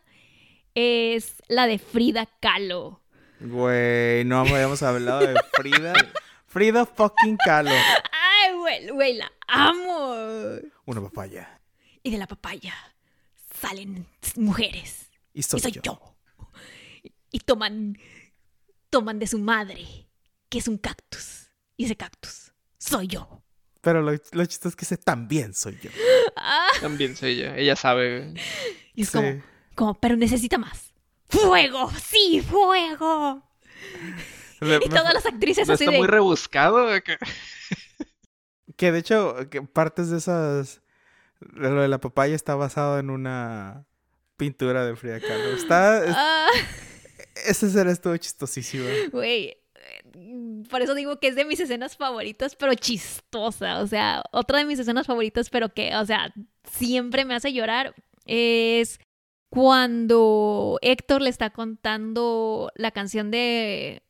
[0.77, 3.01] es la de Frida Kahlo.
[3.41, 5.95] Güey, no habíamos hablado de Frida.
[6.47, 7.71] Frida fucking Kahlo.
[8.63, 10.15] Güey, güey, la amo.
[10.87, 11.61] Una papaya.
[12.05, 12.73] Y de la papaya
[13.61, 14.07] salen
[14.37, 15.11] mujeres.
[15.35, 15.81] Y soy, y soy yo.
[15.83, 16.17] yo.
[17.33, 17.99] Y toman,
[18.89, 19.85] toman de su madre,
[20.49, 21.49] que es un cactus.
[21.77, 23.43] Y ese cactus soy yo.
[23.81, 25.91] Pero lo, lo chistoso es que ese también soy yo.
[26.37, 27.57] Ah, También soy ella.
[27.57, 28.33] Ella sabe.
[28.95, 29.19] y es Sí.
[29.19, 29.43] como,
[29.75, 30.93] como, pero necesita más.
[31.29, 31.91] ¡Fuego!
[32.01, 33.43] ¡Sí, fuego!
[34.61, 35.99] Le- Y me- todas las actrices así está de...
[35.99, 36.87] muy rebuscado.
[38.77, 40.83] Que- de hecho, que partes de esas.
[41.41, 43.85] de Lo de la papaya está basado en una
[44.37, 45.55] pintura de Frida Kahlo.
[45.57, 46.05] Está.
[46.05, 46.49] es- Ah,
[47.47, 48.85] esa escena estuvo chistosísima.
[49.13, 53.81] Güey, eh, por eso digo que es de mis escenas favoritas, pero chistosa.
[53.81, 56.33] O sea, otra de mis escenas favoritas, pero que, o sea,
[56.71, 57.95] siempre me hace llorar,
[58.27, 59.01] es
[59.51, 64.03] cuando Héctor le está contando la canción de,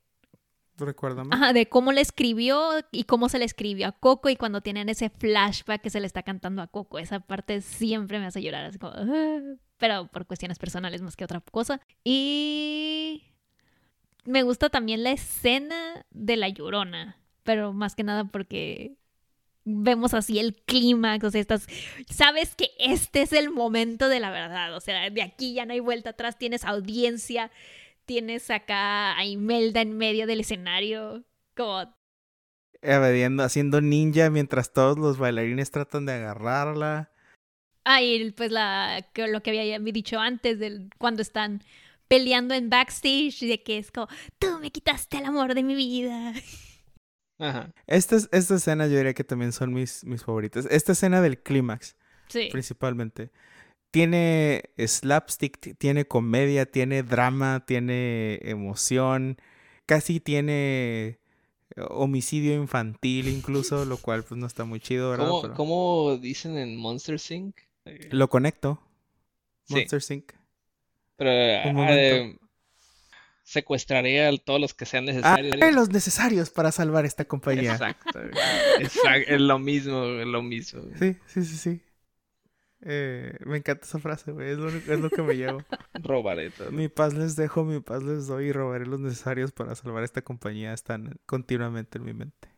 [0.84, 1.30] Recuérdame.
[1.32, 4.88] ajá, de cómo le escribió y cómo se le escribió a Coco y cuando tienen
[4.88, 6.98] ese flashback que se le está cantando a Coco.
[6.98, 9.40] Esa parte siempre me hace llorar, así como, "Ah",
[9.78, 11.80] pero por cuestiones personales más que otra cosa.
[12.04, 13.24] Y
[14.24, 18.96] me gusta también la escena de la llorona, pero más que nada porque
[19.64, 21.66] vemos así el clímax, o sea, estás,
[22.10, 25.72] sabes que este es el momento de la verdad, o sea, de aquí ya no
[25.72, 27.50] hay vuelta atrás, tienes audiencia,
[28.12, 31.24] tienes acá a Imelda en medio del escenario,
[31.56, 31.94] como,
[32.82, 37.10] Evadiendo- haciendo ninja mientras todos los bailarines tratan de agarrarla.
[37.84, 41.62] ay, pues la, que lo que había dicho antes, del, cuando están
[42.06, 44.08] peleando en backstage, de que es como,
[44.38, 46.34] tú me quitaste el amor de mi vida.
[47.40, 47.72] Ajá.
[47.86, 50.66] Estas, estas escenas yo diría que también son mis, mis favoritas.
[50.70, 51.96] Esta escena del clímax.
[52.28, 52.48] Sí.
[52.52, 53.30] principalmente.
[53.92, 59.36] Tiene slapstick, tiene comedia, tiene drama, tiene emoción,
[59.86, 61.18] casi tiene
[61.76, 65.28] eh, homicidio infantil incluso, lo cual pues no está muy chido, ¿verdad?
[65.28, 67.56] ¿Cómo, Pero- cómo dicen en Monster Inc?
[67.84, 68.80] Eh, Lo conecto.
[69.64, 70.32] sí, Monster Sync.
[71.16, 72.38] pero ah, eh,
[73.42, 75.56] secuestraría a todos los que sean necesarios.
[75.60, 77.72] Ah, los necesarios para salvar esta compañía.
[77.72, 78.20] Exacto.
[78.80, 80.82] Exacto, es lo mismo, güey, lo mismo.
[80.98, 81.80] Sí, sí, sí, sí.
[82.84, 84.50] Eh, me encanta esa frase, güey.
[84.50, 85.62] Es lo, es lo que me llevo.
[86.02, 86.70] Robaré todo.
[86.72, 90.22] Mi paz les dejo, mi paz les doy y robaré los necesarios para salvar esta
[90.22, 90.72] compañía.
[90.72, 92.48] Están continuamente en mi mente.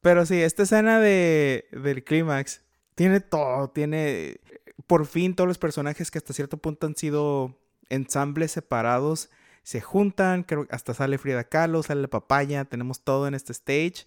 [0.00, 2.62] Pero sí, esta escena de, del clímax
[2.94, 3.68] tiene todo.
[3.70, 4.40] Tiene
[4.86, 7.58] por fin todos los personajes que hasta cierto punto han sido
[7.90, 9.28] ensambles separados.
[9.64, 13.52] Se juntan, creo que hasta sale Frida Kahlo, sale la papaya, tenemos todo en este
[13.52, 14.06] stage.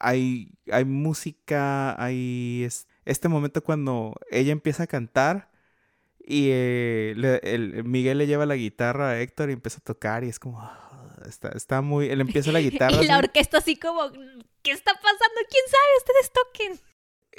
[0.00, 5.50] Hay, hay música, hay es- este momento cuando ella empieza a cantar
[6.24, 10.24] y eh, le- el, Miguel le lleva la guitarra a Héctor y empieza a tocar
[10.24, 10.60] y es como...
[10.60, 12.08] ah, está, está muy...
[12.08, 13.02] Él empieza la guitarra.
[13.02, 14.10] Y la orquesta así como,
[14.62, 15.40] ¿qué está pasando?
[15.50, 15.98] ¿Quién sabe?
[15.98, 16.80] Ustedes toquen.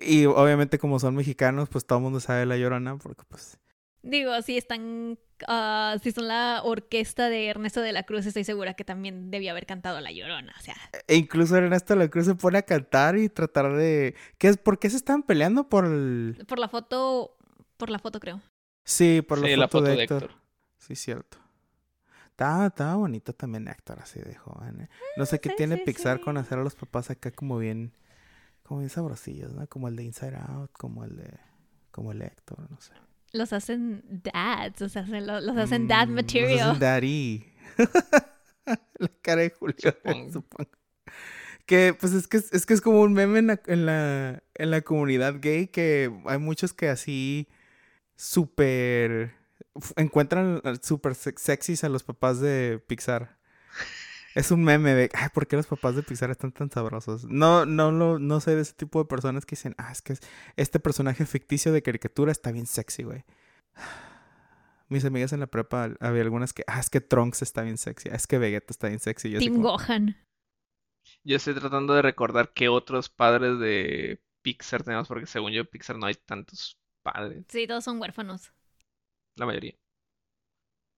[0.07, 3.57] y obviamente como son mexicanos, pues todo el mundo sabe la llorona porque pues...
[4.03, 8.73] Digo, si están, ah, si son la orquesta de Ernesto de la Cruz, estoy segura
[8.73, 10.53] que también debió haber cantado La Llorona.
[10.59, 10.75] O sea,
[11.07, 14.13] E incluso Ernesto de la Cruz se pone a cantar y tratar de...
[14.37, 14.57] ¿Qué es?
[14.57, 16.37] ¿Por qué se están peleando por el...?
[16.47, 17.37] por la foto,
[17.77, 18.41] por la foto creo.
[18.83, 20.23] Sí, por la Sí, foto, la foto de, de Héctor.
[20.23, 20.39] Héctor.
[20.79, 21.37] Sí, cierto.
[22.31, 24.81] Estaba, estaba bonito también Héctor así de joven.
[24.81, 24.89] ¿eh?
[25.15, 26.23] No sé qué sí, tiene sí, Pixar sí.
[26.23, 27.93] con hacer a los papás acá como bien...
[28.63, 29.65] Como bien sabrosillos, ¿no?
[29.67, 31.39] Como el de Inside Out, como el de...
[31.91, 32.93] Como el de Héctor, no sé.
[33.33, 36.69] Los hacen dads, o sea, se lo- los hacen dad Mm, los material.
[36.69, 37.45] hacen daddy.
[38.99, 40.31] la cara de Julio, Supongo.
[40.31, 40.69] supongo.
[41.65, 44.43] Que pues es que es, es que es como un meme en la, en la,
[44.53, 47.47] en la comunidad gay que hay muchos que así
[48.15, 49.33] súper
[49.95, 53.37] encuentran súper sex- sexys a los papás de Pixar.
[54.35, 57.25] Es un meme de, ay, ¿por qué los papás de Pixar están tan sabrosos?
[57.25, 60.13] No, no, lo, no soy de ese tipo de personas que dicen, ah, es que
[60.13, 60.21] es-
[60.55, 63.23] este personaje ficticio de caricatura está bien sexy, güey.
[64.89, 68.09] Mis amigas en la prepa, había algunas que, ah, es que Trunks está bien sexy,
[68.11, 69.29] ah, es que Vegeta está bien sexy.
[69.31, 70.17] Yo Tim como, Gohan.
[71.23, 75.97] Yo estoy tratando de recordar qué otros padres de Pixar tenemos, porque según yo, Pixar
[75.97, 78.51] no hay tantos padres, Sí, todos son huérfanos.
[79.37, 79.75] la mayoría.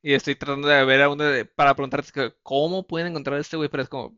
[0.08, 2.12] Y estoy tratando de ver a uno de- para preguntarte
[2.44, 4.16] cómo pueden encontrar a este güey, pero es como,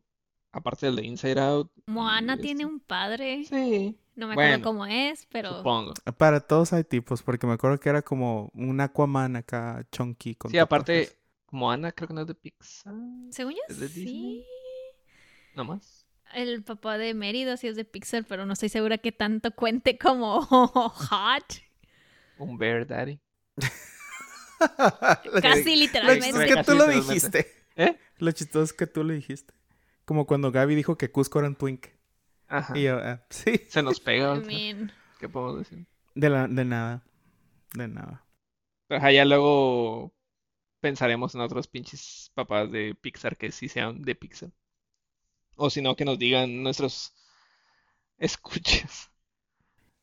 [0.52, 1.72] aparte del de Inside Out.
[1.86, 3.44] Moana tiene este- un padre.
[3.48, 5.94] Sí, No me acuerdo Bueno, cómo es, pero supongo.
[6.18, 10.34] Para todos hay tipos, porque me acuerdo que era como un Aquaman acá, chunky.
[10.34, 11.08] Con Sí, aparte.
[11.52, 12.92] Moana creo que no es de Pixar,
[13.30, 14.00] según yo ¿Es de sí.
[14.04, 14.44] Disney?
[15.54, 16.04] nomás.
[16.34, 19.96] El papá de Mérida sí es de Pixar, pero no estoy segura que tanto cuente
[19.96, 20.42] como
[20.92, 21.44] hot.
[22.36, 23.18] Un Bear Daddy.
[25.42, 26.26] Casi que- Lo literalmente.
[26.26, 27.14] chistoso es que tú lo literalmente.
[27.14, 27.52] dijiste.
[27.76, 27.98] ¿Eh?
[28.18, 29.54] Lo chistoso es que tú lo dijiste.
[30.04, 31.86] Como cuando Gaby dijo que Cusco era un twink.
[32.48, 32.76] Ajá.
[32.76, 33.60] Y yo, ah, sí.
[33.68, 34.34] Se nos pega.
[34.36, 35.86] I mean, ¿Qué podemos decir?
[36.14, 37.04] De, la, de nada.
[37.74, 38.24] De nada.
[38.88, 40.14] Ajá, ya luego
[40.80, 44.50] pensaremos en otros pinches papás de Pixar que sí sean de Pixar.
[45.56, 47.12] O si no, que nos digan nuestros
[48.18, 49.10] escuchas.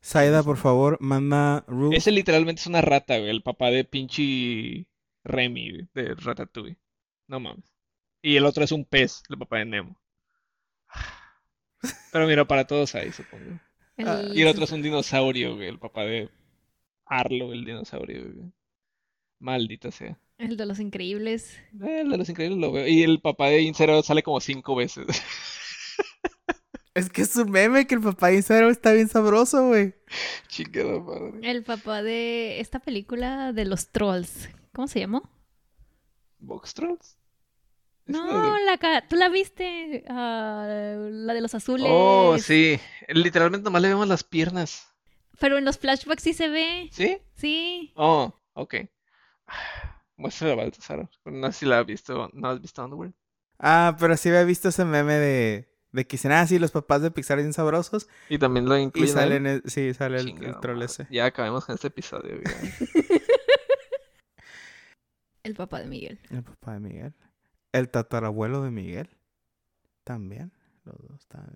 [0.06, 1.94] Saida, por favor, manda Ruth.
[1.96, 4.86] Ese literalmente es una rata, güey, el papá de pinche
[5.24, 6.78] Remy, de Ratatouille.
[7.28, 7.66] No mames.
[8.22, 9.96] Y el otro es un pez, el papá de Nemo.
[12.12, 13.60] Pero mira, para todos hay, supongo.
[13.98, 16.30] Ah, Y el otro es un dinosaurio, güey, el papá de
[17.06, 18.52] Arlo, el dinosaurio, güey.
[19.40, 20.20] Maldita sea.
[20.38, 21.58] el de los increíbles.
[21.82, 22.88] Eh, El de los increíbles lo veo.
[22.88, 25.06] Y el papá de Insero sale como cinco veces.
[26.96, 29.94] Es que es un meme que el papá de Instagram está bien sabroso, güey.
[30.48, 31.40] Chingada madre.
[31.44, 34.50] El papá de esta película de los trolls.
[34.74, 35.30] ¿Cómo se llamó?
[36.40, 37.18] ¿Box Trolls?
[38.08, 41.88] ¿Es No, de- la ca- tú la viste, Ah, la de los azules.
[41.90, 42.80] Oh, sí.
[43.10, 44.88] Literalmente nomás le vemos las piernas.
[45.40, 46.90] Pero en los flashbacks sí se ve.
[46.94, 47.18] ¿Sí?
[47.36, 47.92] Sí.
[47.96, 48.76] Oh, ok.
[50.18, 51.10] Muéstrala a Baltasar.
[51.26, 52.30] No sé si la has visto.
[52.34, 53.14] ¿No has visto Underworld?
[53.60, 57.02] Ah, pero sí había visto ese meme de, de que dicen, ah, sí, los papás
[57.02, 58.08] de Pixar bien sabrosos.
[58.30, 59.14] Y también lo Y incluyen él.
[59.14, 61.08] salen, el- sí, sale el, el troll ese.
[61.10, 62.36] Ya acabemos con este episodio.
[65.44, 66.20] El papá de Miguel.
[66.32, 67.14] El papá de Miguel.
[67.72, 69.10] El tatarabuelo de Miguel.
[70.04, 70.52] También.
[70.86, 71.56] Los dos están.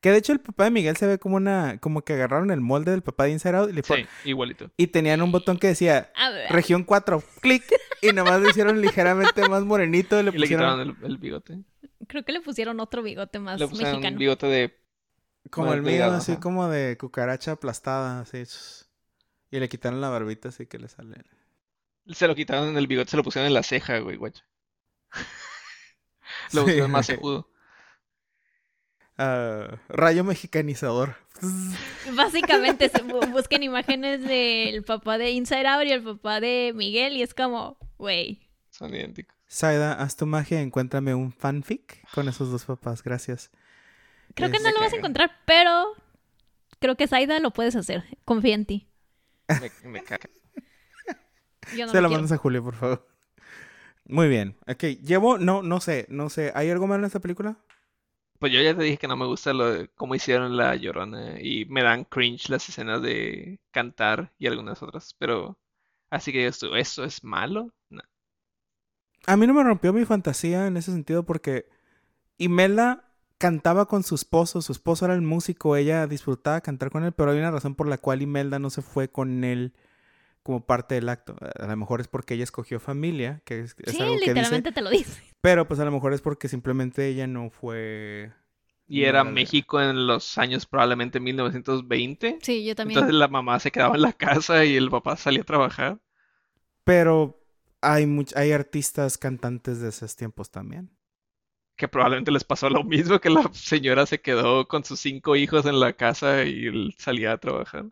[0.00, 1.78] Que de hecho el papá de Miguel se ve como una.
[1.80, 4.70] como que agarraron el molde del papá de Inside Out y le Sí, igualito.
[4.76, 6.10] Y tenían un botón que decía
[6.48, 7.22] región 4.
[7.40, 7.64] Clic.
[8.00, 10.18] Y nomás lo hicieron ligeramente más morenito.
[10.20, 11.64] Y le Y le pusieron quitaron el, el bigote.
[12.06, 14.18] creo que le pusieron otro bigote más Le pusieron un mexicano.
[14.18, 14.76] bigote de...
[15.50, 16.40] como el mío, así ajá.
[16.40, 18.20] como de cucaracha aplastada.
[18.20, 18.44] Así.
[19.50, 21.24] Y le quitaron la barbita así que le sale.
[22.08, 24.42] Se lo quitaron en el bigote, se lo pusieron en la ceja, güey, guacho.
[26.52, 27.10] Lo Sí, pusieron más ok.
[27.18, 27.50] agudo.
[29.18, 31.16] Ah, rayo mexicanizador.
[32.14, 37.16] Básicamente se bu- busquen imágenes del papá de Inside Out y el papá de Miguel
[37.16, 38.40] y es como, güey.
[38.70, 39.36] Son idénticos.
[39.46, 43.50] Saida, haz tu magia, encuéntrame un fanfic con esos dos papás, gracias.
[44.34, 45.94] Creo que no Este, lo vas a encontrar, pero
[46.80, 48.04] creo que Saida lo puedes hacer.
[48.24, 48.88] Confía en ti.
[49.82, 50.28] Me, me caga.
[51.76, 53.08] Yo no Se lo lo mandas a Julio, por favor.
[54.04, 54.56] Muy bien.
[54.66, 56.52] Ok, llevo, no, no sé, no sé.
[56.54, 57.56] ¿Hay algo malo en esta película?
[58.38, 61.64] Pues yo ya te dije que no me gusta lo cómo hicieron la Llorona y
[61.66, 65.58] me dan cringe las escenas de cantar y algunas otras, pero
[66.10, 67.72] así que esto, ¿eso es malo?
[67.90, 68.02] No.
[69.26, 71.68] A mí no me rompió mi fantasía en ese sentido porque
[72.38, 77.12] Imelda cantaba con su esposo, su esposo era el músico, ella disfrutaba cantar con él,
[77.12, 79.74] pero hay una razón por la cual Imelda no se fue con él
[80.48, 81.36] como parte del acto.
[81.60, 84.34] A lo mejor es porque ella escogió familia, que es, es Sí, algo que dice,
[84.34, 85.22] literalmente te lo dice.
[85.42, 88.32] pero pues a lo mejor es porque simplemente ella no fue...
[88.88, 92.98] Y no era México en los años probablemente 1920, Sí, yo también.
[92.98, 95.98] entonces la mamá se quedaba en la casa y el papá salía a trabajar.
[96.84, 97.40] Pero
[97.80, 100.90] hay, much- hay artistas cantantes de esos tiempos también.
[101.76, 105.64] Que probablemente les pasó lo mismo, que la señora se quedó con sus cinco hijos
[105.64, 107.86] en la casa y él salía a trabajar.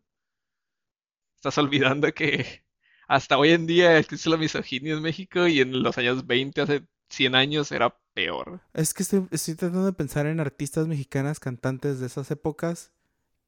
[1.47, 2.65] Estás olvidando que
[3.07, 6.83] hasta hoy en día existe la misoginia en México y en los años 20, hace
[7.09, 8.63] 100 años, era peor.
[8.75, 12.91] Es que estoy, estoy tratando de pensar en artistas mexicanas cantantes de esas épocas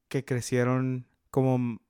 [0.07, 1.81] que crecieron como...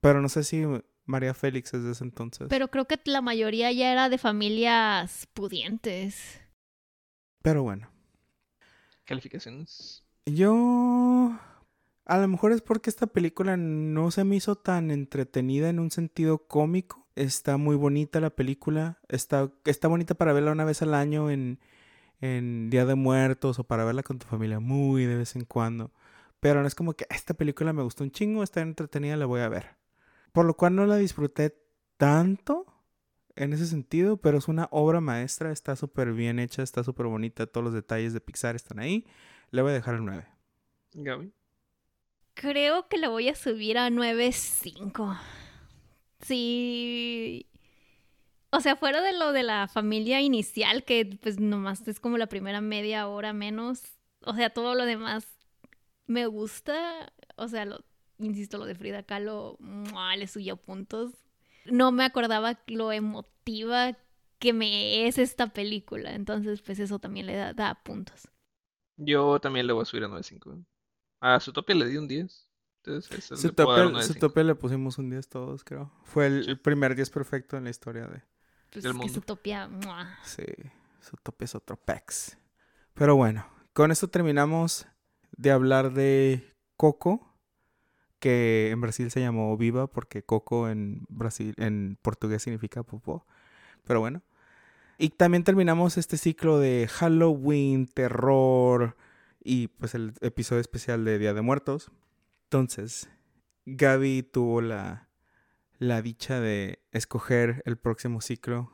[0.00, 0.64] Pero no sé si
[1.04, 2.46] María Félix es de ese entonces.
[2.48, 6.40] Pero creo que la mayoría ya era de familias pudientes.
[7.42, 7.90] Pero bueno.
[9.04, 10.02] Calificaciones.
[10.24, 11.38] Yo...
[12.06, 15.90] A lo mejor es porque esta película no se me hizo tan entretenida en un
[15.90, 17.04] sentido cómico.
[17.16, 19.00] Está muy bonita la película.
[19.08, 21.58] Está, está bonita para verla una vez al año en,
[22.20, 25.90] en Día de Muertos o para verla con tu familia muy de vez en cuando.
[26.38, 29.40] Pero no es como que esta película me gustó un chingo, está entretenida, la voy
[29.40, 29.76] a ver.
[30.30, 31.58] Por lo cual no la disfruté
[31.96, 32.66] tanto
[33.34, 37.46] en ese sentido, pero es una obra maestra, está súper bien hecha, está súper bonita,
[37.46, 39.06] todos los detalles de Pixar están ahí.
[39.50, 40.24] Le voy a dejar el 9.
[40.94, 41.32] Gaby.
[42.36, 45.18] Creo que le voy a subir a 9.5.
[46.20, 47.46] Sí.
[48.50, 52.26] O sea, fuera de lo de la familia inicial, que pues nomás es como la
[52.26, 53.82] primera media hora menos.
[54.20, 55.26] O sea, todo lo demás
[56.06, 57.10] me gusta.
[57.36, 57.66] O sea,
[58.18, 60.14] insisto, lo de Frida Kahlo ¡mua!
[60.14, 61.14] le subió puntos.
[61.64, 63.96] No me acordaba lo emotiva
[64.38, 66.14] que me es esta película.
[66.14, 68.28] Entonces, pues eso también le da, da puntos.
[68.98, 70.66] Yo también le voy a subir a 9.5.
[71.20, 72.46] A Zootopia le di un 10.
[72.84, 74.18] Entonces, Su le puedo dar un tope, 9.5.
[74.20, 75.90] tope le pusimos un 10 todos, creo.
[76.04, 76.50] Fue el, Sí.
[76.50, 78.22] el primer 10 perfecto en la historia de...
[78.72, 79.12] Pues Del es que mundo.
[79.14, 80.18] Zootopia, ¡mua!
[80.24, 80.44] Sí,
[81.00, 82.36] su tope es otro pex.
[82.94, 84.86] Pero bueno, con esto terminamos
[85.36, 87.32] de hablar de Coco,
[88.20, 93.26] que en Brasil se llamó Viva porque Coco en Brasil en portugués significa popó.
[93.84, 94.22] Pero bueno.
[94.98, 98.96] Y también terminamos este ciclo de Halloween, terror
[99.46, 101.90] y pues el episodio especial de Día de Muertos.
[102.44, 103.08] Entonces,
[103.64, 105.08] Gaby tuvo la,
[105.78, 108.70] la dicha de escoger el próximo ciclo.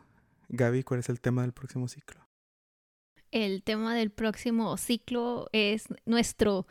[0.49, 2.27] Gaby, ¿cuál es el tema del próximo ciclo?
[3.31, 6.67] El tema del próximo ciclo es nuestro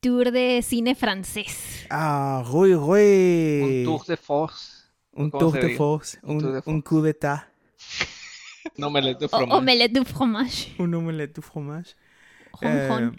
[0.00, 1.86] tour de cine francés.
[1.90, 3.84] Ah, oui, oui.
[3.86, 4.84] Un tour de force.
[5.12, 6.18] Un ¿cómo tour de force.
[6.22, 7.48] Un Un, tour de un coup d'état.
[8.76, 9.52] No me le de O- fromage.
[9.58, 10.74] omelette du fromage.
[10.78, 11.94] Un omelette du fromage.
[12.62, 13.10] Eh,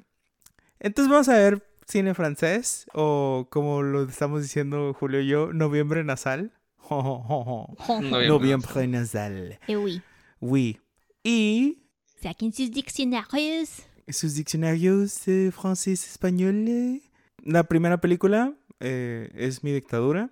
[0.86, 6.04] entonces vamos a ver cine francés o como lo estamos diciendo Julio y yo, noviembre
[6.04, 6.52] nasal.
[6.90, 9.60] Noviembre Noviembre nasal.
[9.68, 10.02] Eh oui.
[10.40, 10.80] Oui.
[11.24, 11.84] Y
[12.22, 13.84] Saquen sus diccionarios.
[14.08, 16.68] sus diccionarios eh, francés-español.
[16.68, 17.02] eh.
[17.44, 20.30] La primera película eh, es Mi dictadura.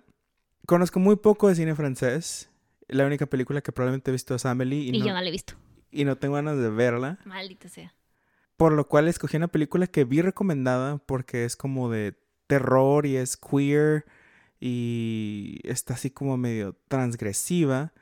[0.66, 2.50] Conozco muy poco de cine francés.
[2.88, 5.26] La única película que probablemente he visto es Amelie y, Y no, yo no lo
[5.26, 5.54] he visto.
[5.90, 7.18] y no tengo ganas de verla.
[7.24, 7.94] Maldita sea.
[8.64, 12.14] Por lo cual escogí una película que vi recomendada porque es como de
[12.46, 14.06] terror y es queer
[14.58, 17.92] y está así como medio transgresiva.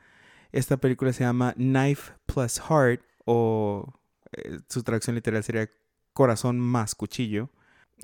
[0.52, 3.92] Esta película se llama Knife Plus Heart o
[4.30, 5.68] eh, su traducción literal sería
[6.12, 7.50] Corazón más Cuchillo.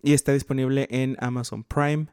[0.03, 2.09] Y está disponible en Amazon Prime.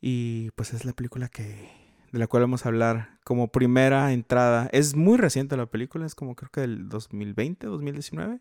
[0.00, 1.68] Y pues es la película que
[2.10, 4.70] de la cual vamos a hablar como primera entrada.
[4.72, 8.40] Es muy reciente la película, es como creo que del 2020, 2019.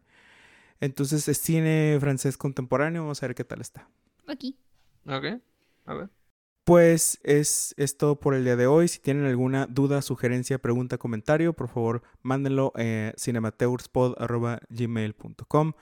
[0.80, 3.88] Entonces es cine francés contemporáneo, vamos a ver qué tal está.
[4.28, 4.58] Aquí.
[5.06, 5.42] Ok.
[5.86, 6.10] A ver.
[6.66, 8.88] Pues es, es todo por el día de hoy.
[8.88, 15.74] Si tienen alguna duda, sugerencia, pregunta, comentario, por favor, mándenlo a cinemateurspod.gmail.com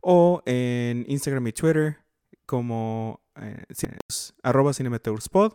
[0.00, 1.98] o en Instagram y Twitter
[2.46, 3.64] como eh,
[4.42, 5.52] arroba cinematourspod.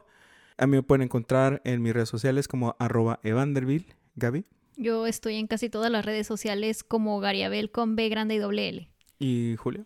[0.58, 3.96] A mí me pueden encontrar en mis redes sociales como arroba evanderville.
[4.16, 4.46] Gaby.
[4.78, 8.70] Yo estoy en casi todas las redes sociales como Gariabel con B grande y doble
[8.70, 8.90] L.
[9.18, 9.86] ¿Y Julio?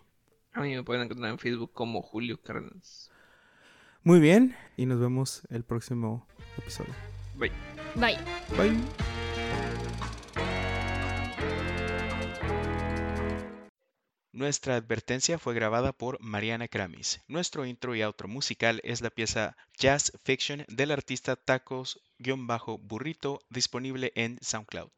[0.52, 3.10] A mí me pueden encontrar en Facebook como Julio Cárdenas.
[4.04, 6.28] Muy bien, y nos vemos el próximo
[6.58, 6.94] episodio.
[7.38, 7.52] Bye.
[7.96, 8.18] Bye.
[8.58, 9.11] Bye.
[14.34, 17.20] Nuestra advertencia fue grabada por Mariana Kramis.
[17.28, 24.40] Nuestro intro y outro musical es la pieza Jazz Fiction del artista Tacos-Burrito disponible en
[24.42, 24.90] SoundCloud.